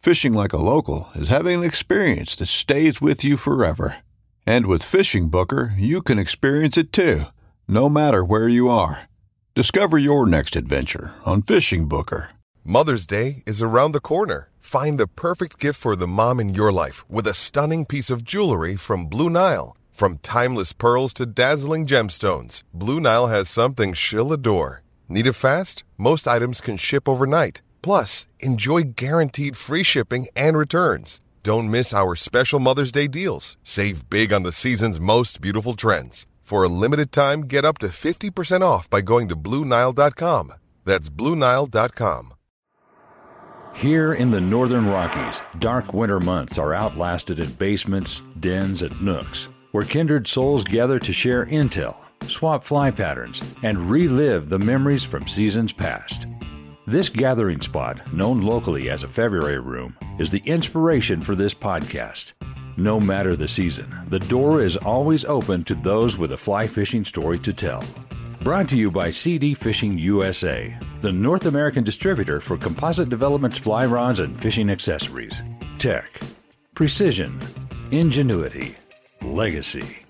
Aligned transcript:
Fishing 0.00 0.32
like 0.32 0.54
a 0.54 0.56
local 0.56 1.08
is 1.14 1.28
having 1.28 1.58
an 1.58 1.64
experience 1.64 2.34
that 2.36 2.46
stays 2.46 3.02
with 3.02 3.22
you 3.22 3.36
forever. 3.36 3.96
And 4.46 4.64
with 4.64 4.82
Fishing 4.82 5.28
Booker, 5.28 5.74
you 5.76 6.00
can 6.00 6.18
experience 6.18 6.78
it 6.78 6.90
too, 6.90 7.24
no 7.68 7.90
matter 7.90 8.24
where 8.24 8.48
you 8.48 8.70
are. 8.70 9.10
Discover 9.54 9.98
your 9.98 10.24
next 10.24 10.56
adventure 10.56 11.12
on 11.26 11.42
Fishing 11.42 11.86
Booker. 11.86 12.30
Mother's 12.64 13.06
Day 13.06 13.42
is 13.44 13.60
around 13.60 13.92
the 13.92 14.00
corner. 14.00 14.48
Find 14.58 14.98
the 14.98 15.06
perfect 15.06 15.58
gift 15.58 15.78
for 15.78 15.94
the 15.94 16.06
mom 16.06 16.40
in 16.40 16.54
your 16.54 16.72
life 16.72 17.04
with 17.10 17.26
a 17.26 17.34
stunning 17.34 17.84
piece 17.84 18.08
of 18.08 18.24
jewelry 18.24 18.76
from 18.76 19.04
Blue 19.04 19.28
Nile. 19.28 19.76
From 19.92 20.16
timeless 20.22 20.72
pearls 20.72 21.12
to 21.14 21.26
dazzling 21.26 21.84
gemstones, 21.84 22.62
Blue 22.72 23.00
Nile 23.00 23.26
has 23.26 23.50
something 23.50 23.92
she'll 23.92 24.32
adore. 24.32 24.82
Need 25.10 25.26
it 25.26 25.34
fast? 25.34 25.84
Most 25.98 26.26
items 26.26 26.62
can 26.62 26.78
ship 26.78 27.06
overnight. 27.06 27.60
Plus, 27.82 28.26
enjoy 28.38 28.82
guaranteed 28.96 29.56
free 29.56 29.82
shipping 29.82 30.28
and 30.34 30.56
returns. 30.56 31.20
Don't 31.42 31.70
miss 31.70 31.94
our 31.94 32.14
special 32.14 32.60
Mother's 32.60 32.92
Day 32.92 33.06
deals. 33.06 33.56
Save 33.62 34.10
big 34.10 34.32
on 34.32 34.42
the 34.42 34.52
season's 34.52 35.00
most 35.00 35.40
beautiful 35.40 35.74
trends. 35.74 36.26
For 36.42 36.64
a 36.64 36.68
limited 36.68 37.12
time, 37.12 37.42
get 37.42 37.64
up 37.64 37.78
to 37.78 37.86
50% 37.86 38.62
off 38.62 38.90
by 38.90 39.00
going 39.00 39.28
to 39.28 39.36
BlueNile.com. 39.36 40.52
That's 40.84 41.08
BlueNile.com. 41.08 42.34
Here 43.74 44.12
in 44.12 44.30
the 44.30 44.40
Northern 44.40 44.86
Rockies, 44.86 45.40
dark 45.58 45.94
winter 45.94 46.20
months 46.20 46.58
are 46.58 46.74
outlasted 46.74 47.38
in 47.38 47.52
basements, 47.52 48.20
dens, 48.40 48.82
and 48.82 49.00
nooks, 49.00 49.48
where 49.70 49.84
kindred 49.84 50.26
souls 50.26 50.64
gather 50.64 50.98
to 50.98 51.12
share 51.12 51.46
intel, 51.46 51.96
swap 52.26 52.64
fly 52.64 52.90
patterns, 52.90 53.40
and 53.62 53.90
relive 53.90 54.48
the 54.48 54.58
memories 54.58 55.04
from 55.04 55.26
seasons 55.26 55.72
past. 55.72 56.26
This 56.90 57.08
gathering 57.08 57.60
spot, 57.60 58.12
known 58.12 58.42
locally 58.42 58.90
as 58.90 59.04
a 59.04 59.08
February 59.08 59.60
room, 59.60 59.96
is 60.18 60.28
the 60.28 60.42
inspiration 60.44 61.22
for 61.22 61.36
this 61.36 61.54
podcast. 61.54 62.32
No 62.76 62.98
matter 62.98 63.36
the 63.36 63.46
season, 63.46 63.94
the 64.08 64.18
door 64.18 64.60
is 64.60 64.76
always 64.76 65.24
open 65.24 65.62
to 65.64 65.76
those 65.76 66.18
with 66.18 66.32
a 66.32 66.36
fly 66.36 66.66
fishing 66.66 67.04
story 67.04 67.38
to 67.38 67.52
tell. 67.52 67.84
Brought 68.40 68.68
to 68.70 68.76
you 68.76 68.90
by 68.90 69.12
CD 69.12 69.54
Fishing 69.54 69.98
USA, 69.98 70.76
the 71.00 71.12
North 71.12 71.46
American 71.46 71.84
distributor 71.84 72.40
for 72.40 72.56
Composite 72.56 73.08
Development's 73.08 73.58
fly 73.58 73.86
rods 73.86 74.18
and 74.18 74.36
fishing 74.40 74.68
accessories. 74.68 75.44
Tech, 75.78 76.20
precision, 76.74 77.40
ingenuity, 77.92 78.74
legacy. 79.22 80.00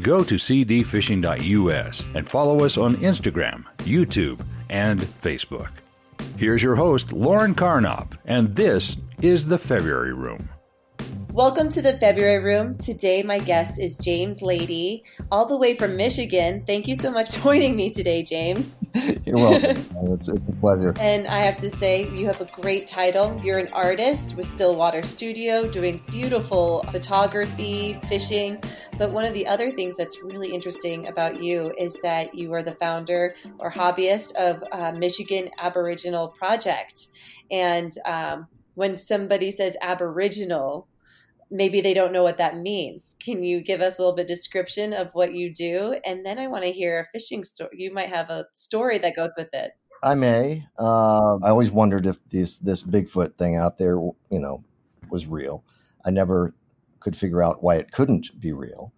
Go 0.00 0.24
to 0.24 0.36
cdfishing.us 0.36 2.06
and 2.14 2.26
follow 2.26 2.64
us 2.64 2.78
on 2.78 2.96
Instagram, 2.96 3.66
YouTube, 3.80 4.40
and 4.70 5.00
Facebook. 5.00 5.68
Here's 6.38 6.62
your 6.62 6.76
host, 6.76 7.12
Lauren 7.12 7.52
Karnopp, 7.52 8.16
and 8.24 8.54
this 8.54 8.96
is 9.20 9.46
the 9.46 9.58
February 9.58 10.12
Room. 10.12 10.48
Welcome 11.38 11.70
to 11.70 11.82
the 11.82 11.96
February 11.96 12.42
Room. 12.42 12.78
Today, 12.78 13.22
my 13.22 13.38
guest 13.38 13.78
is 13.78 13.96
James 13.96 14.42
Lady, 14.42 15.04
all 15.30 15.46
the 15.46 15.56
way 15.56 15.76
from 15.76 15.94
Michigan. 15.94 16.64
Thank 16.66 16.88
you 16.88 16.96
so 16.96 17.12
much 17.12 17.36
for 17.36 17.42
joining 17.44 17.76
me 17.76 17.90
today, 17.90 18.24
James. 18.24 18.80
You're 19.24 19.36
welcome. 19.36 19.76
it's, 20.10 20.26
it's, 20.26 20.48
a 20.48 20.52
pleasure. 20.60 20.94
And 21.00 21.28
I 21.28 21.44
have 21.44 21.56
to 21.58 21.70
say, 21.70 22.10
you 22.10 22.26
have 22.26 22.40
a 22.40 22.46
great 22.46 22.88
title. 22.88 23.40
You're 23.40 23.60
an 23.60 23.72
artist 23.72 24.34
with 24.34 24.46
Stillwater 24.46 25.04
Studio, 25.04 25.68
doing 25.68 26.02
beautiful 26.10 26.84
photography, 26.90 28.00
fishing. 28.08 28.60
But 28.98 29.12
one 29.12 29.24
of 29.24 29.32
the 29.32 29.46
other 29.46 29.70
things 29.70 29.96
that's 29.96 30.20
really 30.24 30.52
interesting 30.52 31.06
about 31.06 31.40
you 31.40 31.72
is 31.78 32.00
that 32.02 32.34
you 32.34 32.52
are 32.52 32.64
the 32.64 32.74
founder 32.74 33.36
or 33.60 33.70
hobbyist 33.70 34.34
of 34.34 34.64
uh, 34.72 34.90
Michigan 34.90 35.50
Aboriginal 35.56 36.34
Project. 36.36 37.06
And 37.48 37.92
um, 38.04 38.48
when 38.74 38.98
somebody 38.98 39.52
says 39.52 39.76
Aboriginal, 39.80 40.88
maybe 41.50 41.80
they 41.80 41.94
don't 41.94 42.12
know 42.12 42.22
what 42.22 42.38
that 42.38 42.58
means. 42.58 43.14
Can 43.18 43.42
you 43.42 43.62
give 43.62 43.80
us 43.80 43.98
a 43.98 44.02
little 44.02 44.16
bit 44.16 44.28
description 44.28 44.92
of 44.92 45.12
what 45.12 45.32
you 45.32 45.52
do? 45.52 45.98
And 46.04 46.24
then 46.24 46.38
I 46.38 46.46
want 46.46 46.64
to 46.64 46.72
hear 46.72 47.00
a 47.00 47.12
fishing 47.12 47.44
story. 47.44 47.70
You 47.74 47.92
might 47.92 48.08
have 48.08 48.30
a 48.30 48.46
story 48.54 48.98
that 48.98 49.16
goes 49.16 49.30
with 49.36 49.52
it. 49.52 49.72
I 50.02 50.14
may. 50.14 50.66
Uh, 50.78 51.36
I 51.36 51.48
always 51.48 51.72
wondered 51.72 52.06
if 52.06 52.18
this 52.28 52.58
this 52.58 52.82
Bigfoot 52.82 53.34
thing 53.34 53.56
out 53.56 53.78
there, 53.78 53.94
you 53.94 54.38
know, 54.38 54.62
was 55.10 55.26
real. 55.26 55.64
I 56.04 56.10
never 56.10 56.54
could 57.00 57.16
figure 57.16 57.42
out 57.42 57.62
why 57.62 57.76
it 57.76 57.90
couldn't 57.90 58.40
be 58.40 58.52
real. 58.52 58.92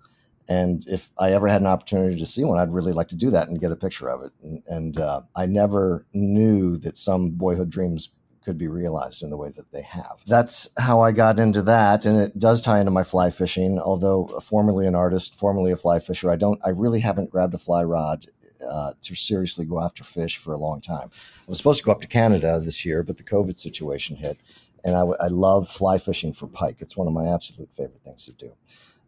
And 0.48 0.84
if 0.88 1.10
I 1.16 1.32
ever 1.32 1.46
had 1.46 1.60
an 1.60 1.68
opportunity 1.68 2.18
to 2.18 2.26
see 2.26 2.42
one, 2.42 2.58
I'd 2.58 2.72
really 2.72 2.92
like 2.92 3.08
to 3.08 3.16
do 3.16 3.30
that 3.30 3.48
and 3.48 3.60
get 3.60 3.70
a 3.70 3.76
picture 3.76 4.10
of 4.10 4.24
it. 4.24 4.32
And, 4.42 4.62
and 4.66 4.98
uh, 4.98 5.22
I 5.36 5.46
never 5.46 6.06
knew 6.12 6.76
that 6.78 6.98
some 6.98 7.30
boyhood 7.30 7.70
dreams 7.70 8.08
could 8.44 8.58
be 8.58 8.68
realized 8.68 9.22
in 9.22 9.30
the 9.30 9.36
way 9.36 9.50
that 9.50 9.70
they 9.72 9.82
have. 9.82 10.22
That's 10.26 10.68
how 10.78 11.00
I 11.00 11.12
got 11.12 11.38
into 11.38 11.62
that, 11.62 12.06
and 12.06 12.18
it 12.18 12.38
does 12.38 12.62
tie 12.62 12.80
into 12.80 12.90
my 12.90 13.02
fly 13.02 13.30
fishing. 13.30 13.78
Although 13.78 14.26
formerly 14.42 14.86
an 14.86 14.94
artist, 14.94 15.38
formerly 15.38 15.72
a 15.72 15.76
fly 15.76 15.98
fisher, 15.98 16.30
I 16.30 16.36
don't. 16.36 16.60
I 16.64 16.70
really 16.70 17.00
haven't 17.00 17.30
grabbed 17.30 17.54
a 17.54 17.58
fly 17.58 17.84
rod 17.84 18.26
uh, 18.66 18.92
to 19.02 19.14
seriously 19.14 19.64
go 19.64 19.80
after 19.80 20.04
fish 20.04 20.36
for 20.36 20.52
a 20.52 20.58
long 20.58 20.80
time. 20.80 21.10
I 21.12 21.44
was 21.48 21.58
supposed 21.58 21.80
to 21.80 21.84
go 21.84 21.92
up 21.92 22.00
to 22.00 22.08
Canada 22.08 22.60
this 22.60 22.84
year, 22.84 23.02
but 23.02 23.16
the 23.16 23.24
COVID 23.24 23.58
situation 23.58 24.16
hit, 24.16 24.38
and 24.84 24.96
I, 24.96 25.00
I 25.00 25.28
love 25.28 25.68
fly 25.68 25.98
fishing 25.98 26.32
for 26.32 26.46
pike. 26.46 26.76
It's 26.80 26.96
one 26.96 27.06
of 27.06 27.12
my 27.12 27.26
absolute 27.26 27.72
favorite 27.72 28.02
things 28.04 28.24
to 28.26 28.32
do. 28.32 28.52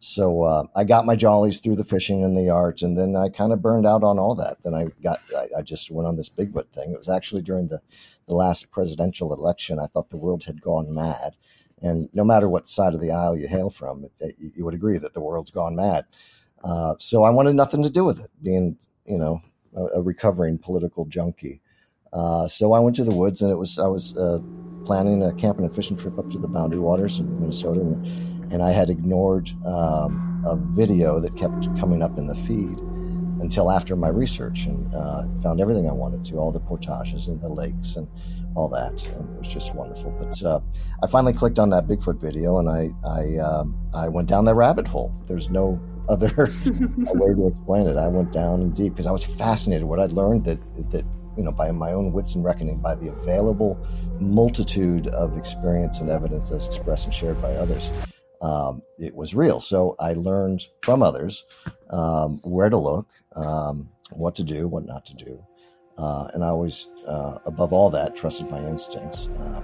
So 0.04 0.42
uh, 0.42 0.64
I 0.74 0.82
got 0.82 1.06
my 1.06 1.14
jollies 1.14 1.60
through 1.60 1.76
the 1.76 1.84
fishing 1.84 2.24
and 2.24 2.36
the 2.36 2.50
art, 2.50 2.82
and 2.82 2.98
then 2.98 3.14
I 3.14 3.28
kind 3.28 3.52
of 3.52 3.62
burned 3.62 3.86
out 3.86 4.02
on 4.02 4.18
all 4.18 4.34
that. 4.34 4.60
Then 4.64 4.74
I 4.74 4.88
got 5.00 5.20
I, 5.32 5.58
I, 5.58 5.62
just 5.62 5.92
went 5.92 6.08
on 6.08 6.16
this 6.16 6.28
Bigfoot 6.28 6.70
thing. 6.70 6.90
It 6.90 6.98
was 6.98 7.08
actually 7.08 7.42
during 7.42 7.68
the 7.68 7.80
the 8.26 8.34
last 8.34 8.72
presidential 8.72 9.32
election. 9.32 9.78
I 9.78 9.86
thought 9.86 10.10
the 10.10 10.16
world 10.16 10.42
had 10.42 10.60
gone 10.60 10.92
mad, 10.92 11.36
and 11.80 12.08
no 12.12 12.24
matter 12.24 12.48
what 12.48 12.66
side 12.66 12.94
of 12.94 13.00
the 13.00 13.12
aisle 13.12 13.36
you 13.36 13.46
hail 13.46 13.70
from, 13.70 14.04
it, 14.04 14.34
you 14.38 14.64
would 14.64 14.74
agree 14.74 14.98
that 14.98 15.14
the 15.14 15.20
world's 15.20 15.52
gone 15.52 15.76
mad. 15.76 16.06
Uh, 16.64 16.96
so 16.98 17.22
I 17.22 17.30
wanted 17.30 17.54
nothing 17.54 17.84
to 17.84 17.90
do 17.90 18.04
with 18.04 18.18
it, 18.18 18.30
being 18.42 18.78
you 19.06 19.18
know 19.18 19.40
a, 19.76 19.98
a 19.98 20.02
recovering 20.02 20.58
political 20.58 21.04
junkie. 21.04 21.60
Uh, 22.12 22.48
so 22.48 22.72
I 22.72 22.80
went 22.80 22.96
to 22.96 23.04
the 23.04 23.14
woods, 23.14 23.40
and 23.40 23.52
it 23.52 23.56
was 23.56 23.78
I 23.78 23.86
was 23.86 24.18
uh, 24.18 24.40
planning 24.84 25.22
a 25.22 25.32
camping 25.32 25.64
and 25.64 25.72
fishing 25.72 25.96
trip 25.96 26.18
up 26.18 26.28
to 26.30 26.38
the 26.38 26.48
Boundary 26.48 26.80
Waters 26.80 27.20
of 27.20 27.28
Minnesota. 27.28 27.82
And, 27.82 28.41
and 28.52 28.62
I 28.62 28.70
had 28.70 28.90
ignored 28.90 29.50
um, 29.64 30.42
a 30.46 30.56
video 30.56 31.18
that 31.20 31.34
kept 31.36 31.74
coming 31.80 32.02
up 32.02 32.18
in 32.18 32.26
the 32.26 32.34
feed 32.34 32.78
until 33.40 33.72
after 33.72 33.96
my 33.96 34.08
research 34.08 34.66
and 34.66 34.94
uh, 34.94 35.24
found 35.42 35.60
everything 35.60 35.88
I 35.88 35.92
wanted 35.92 36.22
to, 36.24 36.36
all 36.36 36.52
the 36.52 36.60
portages 36.60 37.28
and 37.28 37.40
the 37.40 37.48
lakes 37.48 37.96
and 37.96 38.06
all 38.54 38.68
that, 38.68 39.04
and 39.16 39.34
it 39.34 39.38
was 39.38 39.48
just 39.48 39.74
wonderful. 39.74 40.14
But 40.18 40.42
uh, 40.42 40.60
I 41.02 41.06
finally 41.06 41.32
clicked 41.32 41.58
on 41.58 41.70
that 41.70 41.88
Bigfoot 41.88 42.20
video, 42.20 42.58
and 42.58 42.68
I 42.68 42.90
I 43.06 43.38
um, 43.38 43.74
I 43.94 44.08
went 44.08 44.28
down 44.28 44.44
that 44.44 44.54
rabbit 44.54 44.86
hole. 44.86 45.12
There's 45.26 45.48
no 45.48 45.80
other 46.08 46.28
way 46.66 47.34
to 47.34 47.46
explain 47.48 47.86
it. 47.86 47.96
I 47.96 48.08
went 48.08 48.32
down 48.32 48.70
deep 48.70 48.92
because 48.92 49.06
I 49.06 49.12
was 49.12 49.24
fascinated. 49.24 49.86
What 49.86 49.98
I'd 49.98 50.12
learned 50.12 50.44
that 50.44 50.60
that 50.90 51.04
you 51.36 51.42
know 51.42 51.52
by 51.52 51.72
my 51.72 51.92
own 51.92 52.12
wits 52.12 52.34
and 52.34 52.44
reckoning, 52.44 52.78
by 52.78 52.94
the 52.94 53.08
available 53.08 53.78
multitude 54.20 55.08
of 55.08 55.38
experience 55.38 56.00
and 56.00 56.10
evidence 56.10 56.50
as 56.50 56.66
expressed 56.66 57.06
and 57.06 57.14
shared 57.14 57.40
by 57.40 57.54
others, 57.54 57.90
um, 58.42 58.82
it 58.98 59.14
was 59.14 59.34
real. 59.34 59.60
So 59.60 59.96
I 59.98 60.14
learned 60.14 60.66
from 60.82 61.02
others 61.02 61.44
um, 61.90 62.40
where 62.44 62.68
to 62.68 62.76
look, 62.76 63.06
um, 63.36 63.88
what 64.10 64.34
to 64.36 64.44
do, 64.44 64.68
what 64.68 64.84
not 64.84 65.06
to 65.06 65.14
do. 65.14 65.44
Uh, 65.96 66.28
and 66.34 66.44
I 66.44 66.48
always, 66.48 66.88
uh, 67.06 67.38
above 67.46 67.72
all 67.72 67.90
that, 67.90 68.16
trusted 68.16 68.50
my 68.50 68.58
instincts. 68.66 69.28
Uh, 69.28 69.62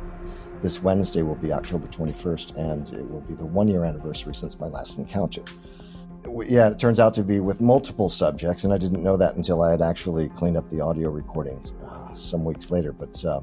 this 0.62 0.82
Wednesday 0.82 1.22
will 1.22 1.36
be 1.36 1.52
October 1.52 1.86
21st, 1.86 2.56
and 2.56 2.92
it 2.92 3.08
will 3.08 3.20
be 3.22 3.34
the 3.34 3.46
one 3.46 3.66
year 3.68 3.84
anniversary 3.84 4.34
since 4.34 4.58
my 4.58 4.66
last 4.66 4.98
encounter. 4.98 5.42
Yeah, 6.46 6.68
it 6.68 6.78
turns 6.78 7.00
out 7.00 7.14
to 7.14 7.24
be 7.24 7.40
with 7.40 7.60
multiple 7.60 8.08
subjects, 8.08 8.64
and 8.64 8.72
I 8.72 8.78
didn't 8.78 9.02
know 9.02 9.16
that 9.16 9.36
until 9.36 9.62
I 9.62 9.70
had 9.70 9.80
actually 9.80 10.28
cleaned 10.30 10.56
up 10.56 10.68
the 10.68 10.80
audio 10.80 11.10
recording 11.10 11.64
uh, 11.84 12.12
some 12.12 12.44
weeks 12.44 12.70
later. 12.70 12.92
But 12.92 13.24
uh, 13.24 13.40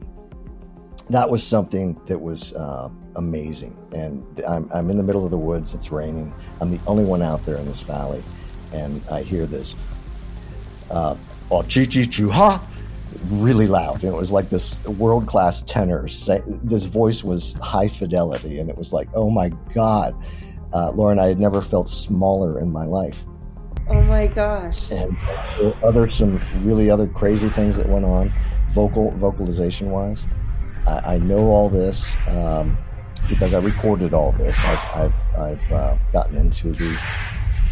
that 1.10 1.30
was 1.30 1.44
something 1.44 2.00
that 2.08 2.20
was 2.20 2.54
uh, 2.54 2.90
amazing. 3.16 3.78
And 3.94 4.26
I'm, 4.48 4.70
I'm 4.74 4.90
in 4.90 4.98
the 4.98 5.04
middle 5.04 5.24
of 5.24 5.32
the 5.32 5.38
woods, 5.38 5.74
it's 5.74 5.92
raining. 5.92 6.34
I'm 6.62 6.72
the 6.72 6.80
only 6.88 7.06
one 7.06 7.22
out 7.22 7.46
there 7.46 7.58
in 7.58 7.66
this 7.66 7.82
valley, 7.82 8.24
and 8.74 9.02
I 9.12 9.22
hear 9.22 9.46
this. 9.46 9.76
Uh, 10.90 11.16
oh, 11.52 11.62
chi 11.64 11.86
chi 11.86 12.04
chu 12.04 12.30
ha! 12.30 12.66
really 13.28 13.66
loud. 13.66 14.04
And 14.04 14.14
it 14.14 14.18
was 14.18 14.32
like 14.32 14.50
this 14.50 14.84
world 14.86 15.28
class 15.28 15.62
tenor. 15.62 16.08
This 16.64 16.86
voice 16.86 17.24
was 17.24 17.54
high 17.54 17.88
fidelity, 17.88 18.60
and 18.60 18.70
it 18.70 18.78
was 18.78 18.94
like, 18.94 19.10
oh 19.14 19.30
my 19.30 19.50
god, 19.74 20.16
uh, 20.74 20.92
Lauren, 20.92 21.20
I 21.20 21.28
had 21.28 21.40
never 21.40 21.62
felt 21.62 21.90
smaller 21.90 22.60
in 22.60 22.72
my 22.72 22.86
life. 22.86 23.26
Oh 23.88 24.02
my 24.02 24.28
gosh! 24.28 24.92
And 24.92 25.16
other 25.84 26.08
some 26.08 26.42
really 26.64 26.90
other 26.90 27.08
crazy 27.08 27.50
things 27.50 27.78
that 27.78 27.88
went 27.88 28.06
on, 28.06 28.34
vocal 28.70 29.12
vocalization 29.12 29.92
wise. 29.92 30.26
I, 30.88 31.16
I 31.16 31.18
know 31.18 31.50
all 31.50 31.70
this 31.70 32.16
um, 32.28 32.78
because 33.28 33.54
I 33.54 33.60
recorded 33.60 34.14
all 34.14 34.32
this. 34.34 34.58
I've 34.64 34.96
I've, 34.96 35.38
I've 35.38 35.72
uh, 35.72 35.98
gotten 36.12 36.38
into 36.38 36.72
the 36.72 36.98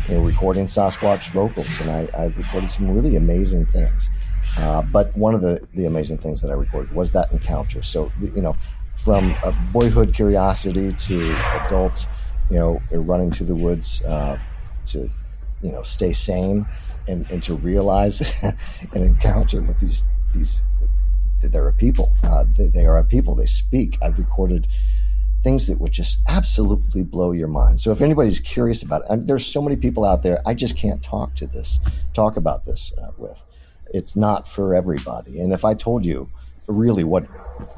you 0.07 0.15
know, 0.15 0.21
recording 0.21 0.65
Sasquatch 0.65 1.31
vocals, 1.31 1.79
and 1.79 1.89
I, 1.89 2.07
I've 2.17 2.37
recorded 2.37 2.69
some 2.69 2.89
really 2.91 3.15
amazing 3.15 3.65
things. 3.65 4.09
Uh, 4.57 4.81
but 4.83 5.15
one 5.17 5.33
of 5.33 5.41
the, 5.41 5.65
the 5.73 5.85
amazing 5.85 6.17
things 6.17 6.41
that 6.41 6.51
I 6.51 6.53
recorded 6.53 6.93
was 6.93 7.11
that 7.11 7.31
encounter. 7.31 7.81
So, 7.81 8.11
you 8.19 8.41
know, 8.41 8.55
from 8.95 9.31
a 9.43 9.51
boyhood 9.71 10.13
curiosity 10.13 10.91
to 10.91 11.35
adult, 11.65 12.07
you 12.49 12.57
know, 12.57 12.81
running 12.91 13.31
to 13.31 13.43
the 13.43 13.55
woods 13.55 14.01
uh, 14.03 14.37
to, 14.87 15.09
you 15.61 15.71
know, 15.71 15.81
stay 15.81 16.13
sane 16.13 16.67
and, 17.07 17.29
and 17.31 17.41
to 17.43 17.55
realize 17.55 18.21
an 18.93 19.01
encounter 19.01 19.61
with 19.61 19.79
these, 19.79 20.03
these, 20.33 20.61
there 21.51 21.65
are 21.65 21.73
people, 21.73 22.11
uh, 22.23 22.45
they, 22.57 22.67
they 22.67 22.85
are 22.85 22.97
a 22.97 23.03
people, 23.03 23.35
they 23.35 23.45
speak. 23.45 23.97
I've 24.01 24.17
recorded 24.17 24.67
things 25.43 25.67
that 25.67 25.79
would 25.79 25.91
just 25.91 26.19
absolutely 26.27 27.03
blow 27.03 27.31
your 27.31 27.47
mind. 27.47 27.79
So 27.81 27.91
if 27.91 28.01
anybody's 28.01 28.39
curious 28.39 28.81
about 28.81 29.01
it, 29.01 29.07
I 29.11 29.15
there's 29.17 29.45
so 29.45 29.61
many 29.61 29.75
people 29.75 30.05
out 30.05 30.23
there 30.23 30.41
I 30.45 30.53
just 30.53 30.77
can't 30.77 31.03
talk 31.03 31.35
to 31.35 31.47
this, 31.47 31.79
talk 32.13 32.37
about 32.37 32.65
this 32.65 32.93
uh, 33.01 33.11
with 33.17 33.43
it's 33.93 34.15
not 34.15 34.47
for 34.47 34.73
everybody. 34.73 35.39
And 35.39 35.53
if 35.53 35.65
I 35.65 35.73
told 35.73 36.05
you 36.05 36.29
really 36.67 37.03
what 37.03 37.27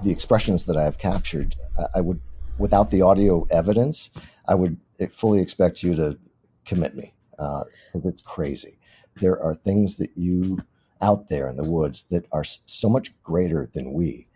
the 0.03 0.11
expressions 0.11 0.65
that 0.68 0.77
I 0.77 0.83
have 0.83 0.97
captured, 0.97 1.56
I 1.94 2.01
would, 2.01 2.21
without 2.57 2.91
the 2.91 3.01
audio 3.01 3.45
evidence, 3.51 4.11
I 4.47 4.56
would 4.56 4.77
fully 5.11 5.41
expect 5.41 5.83
you 5.83 5.95
to 5.95 6.18
commit 6.65 6.95
me 6.95 7.15
uh, 7.39 7.63
it's 7.94 8.21
crazy. 8.21 8.77
There 9.18 9.39
are 9.41 9.53
things 9.53 9.97
that 9.97 10.11
you 10.15 10.59
out 11.01 11.30
there 11.30 11.50
in 11.50 11.57
the 11.57 11.69
woods 11.69 12.03
that 12.03 12.25
are 12.31 12.44
so 12.44 12.89
much 12.89 13.12
greater 13.24 13.69
than 13.74 13.94
we. 13.94 14.27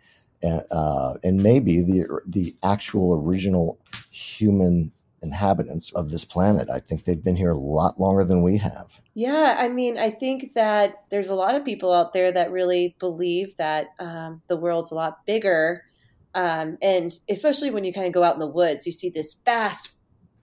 And, 0.42 0.62
uh, 0.70 1.14
and 1.22 1.42
maybe 1.42 1.82
the 1.82 2.20
the 2.26 2.56
actual 2.62 3.14
original 3.14 3.78
human 4.10 4.92
inhabitants 5.22 5.92
of 5.92 6.10
this 6.10 6.24
planet. 6.24 6.68
I 6.70 6.78
think 6.78 7.04
they've 7.04 7.22
been 7.22 7.36
here 7.36 7.50
a 7.50 7.58
lot 7.58 8.00
longer 8.00 8.24
than 8.24 8.42
we 8.42 8.56
have. 8.58 9.00
Yeah, 9.14 9.56
I 9.58 9.68
mean, 9.68 9.98
I 9.98 10.10
think 10.10 10.54
that 10.54 11.04
there's 11.10 11.28
a 11.28 11.34
lot 11.34 11.54
of 11.54 11.64
people 11.64 11.92
out 11.92 12.12
there 12.12 12.32
that 12.32 12.50
really 12.50 12.96
believe 12.98 13.56
that 13.56 13.88
um, 13.98 14.42
the 14.48 14.56
world's 14.56 14.90
a 14.90 14.94
lot 14.94 15.26
bigger. 15.26 15.84
Um, 16.34 16.78
and 16.80 17.12
especially 17.28 17.70
when 17.70 17.84
you 17.84 17.92
kind 17.92 18.06
of 18.06 18.12
go 18.12 18.22
out 18.22 18.34
in 18.34 18.40
the 18.40 18.46
woods, 18.46 18.86
you 18.86 18.92
see 18.92 19.10
this 19.10 19.34
vast 19.44 19.94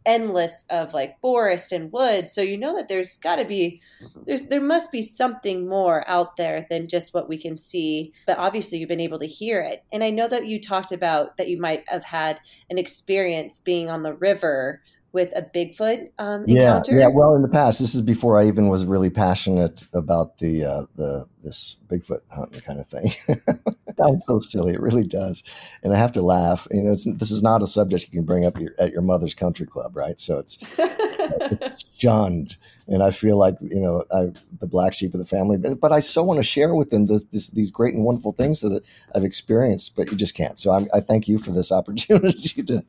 endless 0.07 0.65
of 0.69 0.93
like 0.93 1.19
forest 1.19 1.71
and 1.73 1.91
woods 1.91 2.33
so 2.33 2.41
you 2.41 2.57
know 2.57 2.75
that 2.75 2.87
there's 2.87 3.17
got 3.17 3.35
to 3.35 3.45
be 3.45 3.81
there's 4.25 4.43
there 4.43 4.61
must 4.61 4.89
be 4.91 5.01
something 5.01 5.67
more 5.67 6.07
out 6.09 6.37
there 6.37 6.65
than 6.69 6.87
just 6.87 7.13
what 7.13 7.27
we 7.27 7.37
can 7.37 7.57
see 7.57 8.13
but 8.25 8.37
obviously 8.37 8.77
you've 8.77 8.87
been 8.87 9.01
able 9.01 9.19
to 9.19 9.27
hear 9.27 9.61
it 9.61 9.83
and 9.91 10.03
i 10.03 10.09
know 10.09 10.27
that 10.27 10.47
you 10.47 10.61
talked 10.61 10.93
about 10.93 11.35
that 11.35 11.49
you 11.49 11.59
might 11.59 11.83
have 11.87 12.05
had 12.05 12.39
an 12.69 12.77
experience 12.77 13.59
being 13.59 13.89
on 13.89 14.03
the 14.03 14.13
river 14.13 14.81
with 15.13 15.33
a 15.35 15.41
Bigfoot 15.41 16.09
um, 16.19 16.45
encounter? 16.45 16.91
Yeah, 16.91 16.99
yeah. 16.99 17.07
Well, 17.07 17.33
in 17.35 17.41
the 17.41 17.47
past, 17.47 17.79
this 17.79 17.95
is 17.95 18.01
before 18.01 18.37
I 18.39 18.47
even 18.47 18.67
was 18.67 18.85
really 18.85 19.09
passionate 19.09 19.85
about 19.93 20.37
the 20.37 20.63
uh, 20.63 20.81
the 20.95 21.25
this 21.43 21.77
Bigfoot 21.87 22.21
hunting 22.29 22.61
kind 22.61 22.79
of 22.79 22.87
thing. 22.87 23.11
sounds 23.99 24.25
so 24.25 24.39
silly. 24.39 24.73
It 24.73 24.81
really 24.81 25.05
does, 25.05 25.43
and 25.83 25.93
I 25.93 25.97
have 25.97 26.11
to 26.13 26.21
laugh. 26.21 26.67
You 26.71 26.83
know, 26.83 26.91
this 26.91 27.31
is 27.31 27.43
not 27.43 27.63
a 27.63 27.67
subject 27.67 28.05
you 28.05 28.11
can 28.11 28.25
bring 28.25 28.45
up 28.45 28.59
your, 28.59 28.71
at 28.79 28.91
your 28.91 29.01
mother's 29.01 29.33
country 29.33 29.65
club, 29.65 29.95
right? 29.95 30.19
So 30.19 30.37
it's, 30.39 30.57
it's 30.77 31.85
shunned, 31.97 32.57
and 32.87 33.03
I 33.03 33.11
feel 33.11 33.37
like 33.37 33.55
you 33.61 33.79
know 33.79 34.05
I 34.13 34.31
the 34.59 34.67
black 34.67 34.93
sheep 34.93 35.13
of 35.13 35.19
the 35.19 35.25
family. 35.25 35.57
But, 35.57 35.79
but 35.79 35.91
I 35.91 35.99
so 35.99 36.23
want 36.23 36.37
to 36.37 36.43
share 36.43 36.75
with 36.75 36.89
them 36.89 37.05
this, 37.05 37.23
this, 37.31 37.47
these 37.47 37.71
great 37.71 37.93
and 37.93 38.03
wonderful 38.03 38.33
things 38.33 38.61
that 38.61 38.83
I've 39.15 39.23
experienced, 39.23 39.95
but 39.95 40.11
you 40.11 40.17
just 40.17 40.35
can't. 40.35 40.57
So 40.57 40.71
I'm, 40.71 40.87
I 40.93 40.99
thank 40.99 41.27
you 41.27 41.37
for 41.37 41.51
this 41.51 41.71
opportunity 41.71 42.63
to 42.63 42.83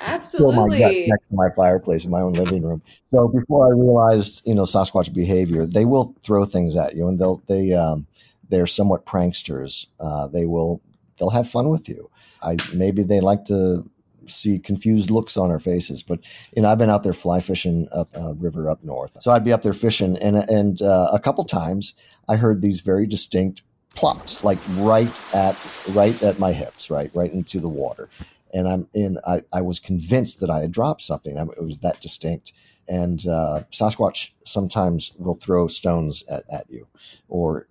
Absolutely. 0.00 0.56
my 0.56 0.78
next 0.78 1.28
to 1.28 1.34
my 1.34 1.50
fireplace 1.54 2.04
in 2.04 2.10
my 2.10 2.20
own 2.20 2.32
living 2.32 2.62
room. 2.62 2.82
So 3.10 3.28
before 3.28 3.66
I 3.66 3.70
realized, 3.70 4.42
you 4.46 4.54
know, 4.54 4.62
Sasquatch 4.62 5.12
behavior, 5.12 5.66
they 5.66 5.84
will 5.84 6.14
throw 6.22 6.44
things 6.44 6.76
at 6.76 6.96
you, 6.96 7.08
and 7.08 7.18
they'll 7.18 7.42
they 7.46 7.72
um, 7.72 8.06
they're 8.52 8.66
somewhat 8.66 9.06
pranksters. 9.06 9.86
Uh, 9.98 10.28
they 10.28 10.44
will 10.44 10.82
they'll 11.18 11.30
have 11.30 11.48
fun 11.48 11.70
with 11.70 11.88
you. 11.88 12.10
I 12.42 12.58
maybe 12.74 13.02
they 13.02 13.20
like 13.20 13.46
to 13.46 13.90
see 14.28 14.58
confused 14.58 15.10
looks 15.10 15.36
on 15.36 15.50
our 15.50 15.58
faces, 15.58 16.02
but 16.02 16.20
you 16.54 16.62
know, 16.62 16.68
I've 16.68 16.78
been 16.78 16.90
out 16.90 17.02
there 17.02 17.14
fly 17.14 17.40
fishing 17.40 17.88
up 17.92 18.10
uh, 18.14 18.34
river 18.34 18.70
up 18.70 18.84
north, 18.84 19.16
so 19.20 19.32
I'd 19.32 19.42
be 19.44 19.52
up 19.52 19.62
there 19.62 19.72
fishing, 19.72 20.18
and 20.18 20.36
and 20.36 20.82
uh, 20.82 21.08
a 21.12 21.18
couple 21.18 21.44
times 21.44 21.94
I 22.28 22.36
heard 22.36 22.60
these 22.60 22.82
very 22.82 23.06
distinct 23.06 23.62
plops, 23.96 24.44
like 24.44 24.58
right 24.76 25.34
at 25.34 25.56
right 25.90 26.22
at 26.22 26.38
my 26.38 26.52
hips, 26.52 26.90
right 26.90 27.10
right 27.14 27.32
into 27.32 27.58
the 27.58 27.68
water 27.70 28.10
and 28.54 28.68
I'm 28.68 28.86
in. 28.92 29.18
I, 29.26 29.40
I 29.50 29.62
was 29.62 29.80
convinced 29.80 30.40
that 30.40 30.50
I 30.50 30.60
had 30.60 30.72
dropped 30.72 31.00
something. 31.00 31.38
I, 31.38 31.42
it 31.42 31.64
was 31.64 31.78
that 31.78 32.00
distinct. 32.02 32.52
And 32.88 33.26
uh, 33.26 33.62
Sasquatch 33.70 34.32
sometimes 34.44 35.12
will 35.16 35.36
throw 35.36 35.68
stones 35.68 36.24
at, 36.28 36.44
at 36.50 36.68
you, 36.68 36.88
or 37.28 37.68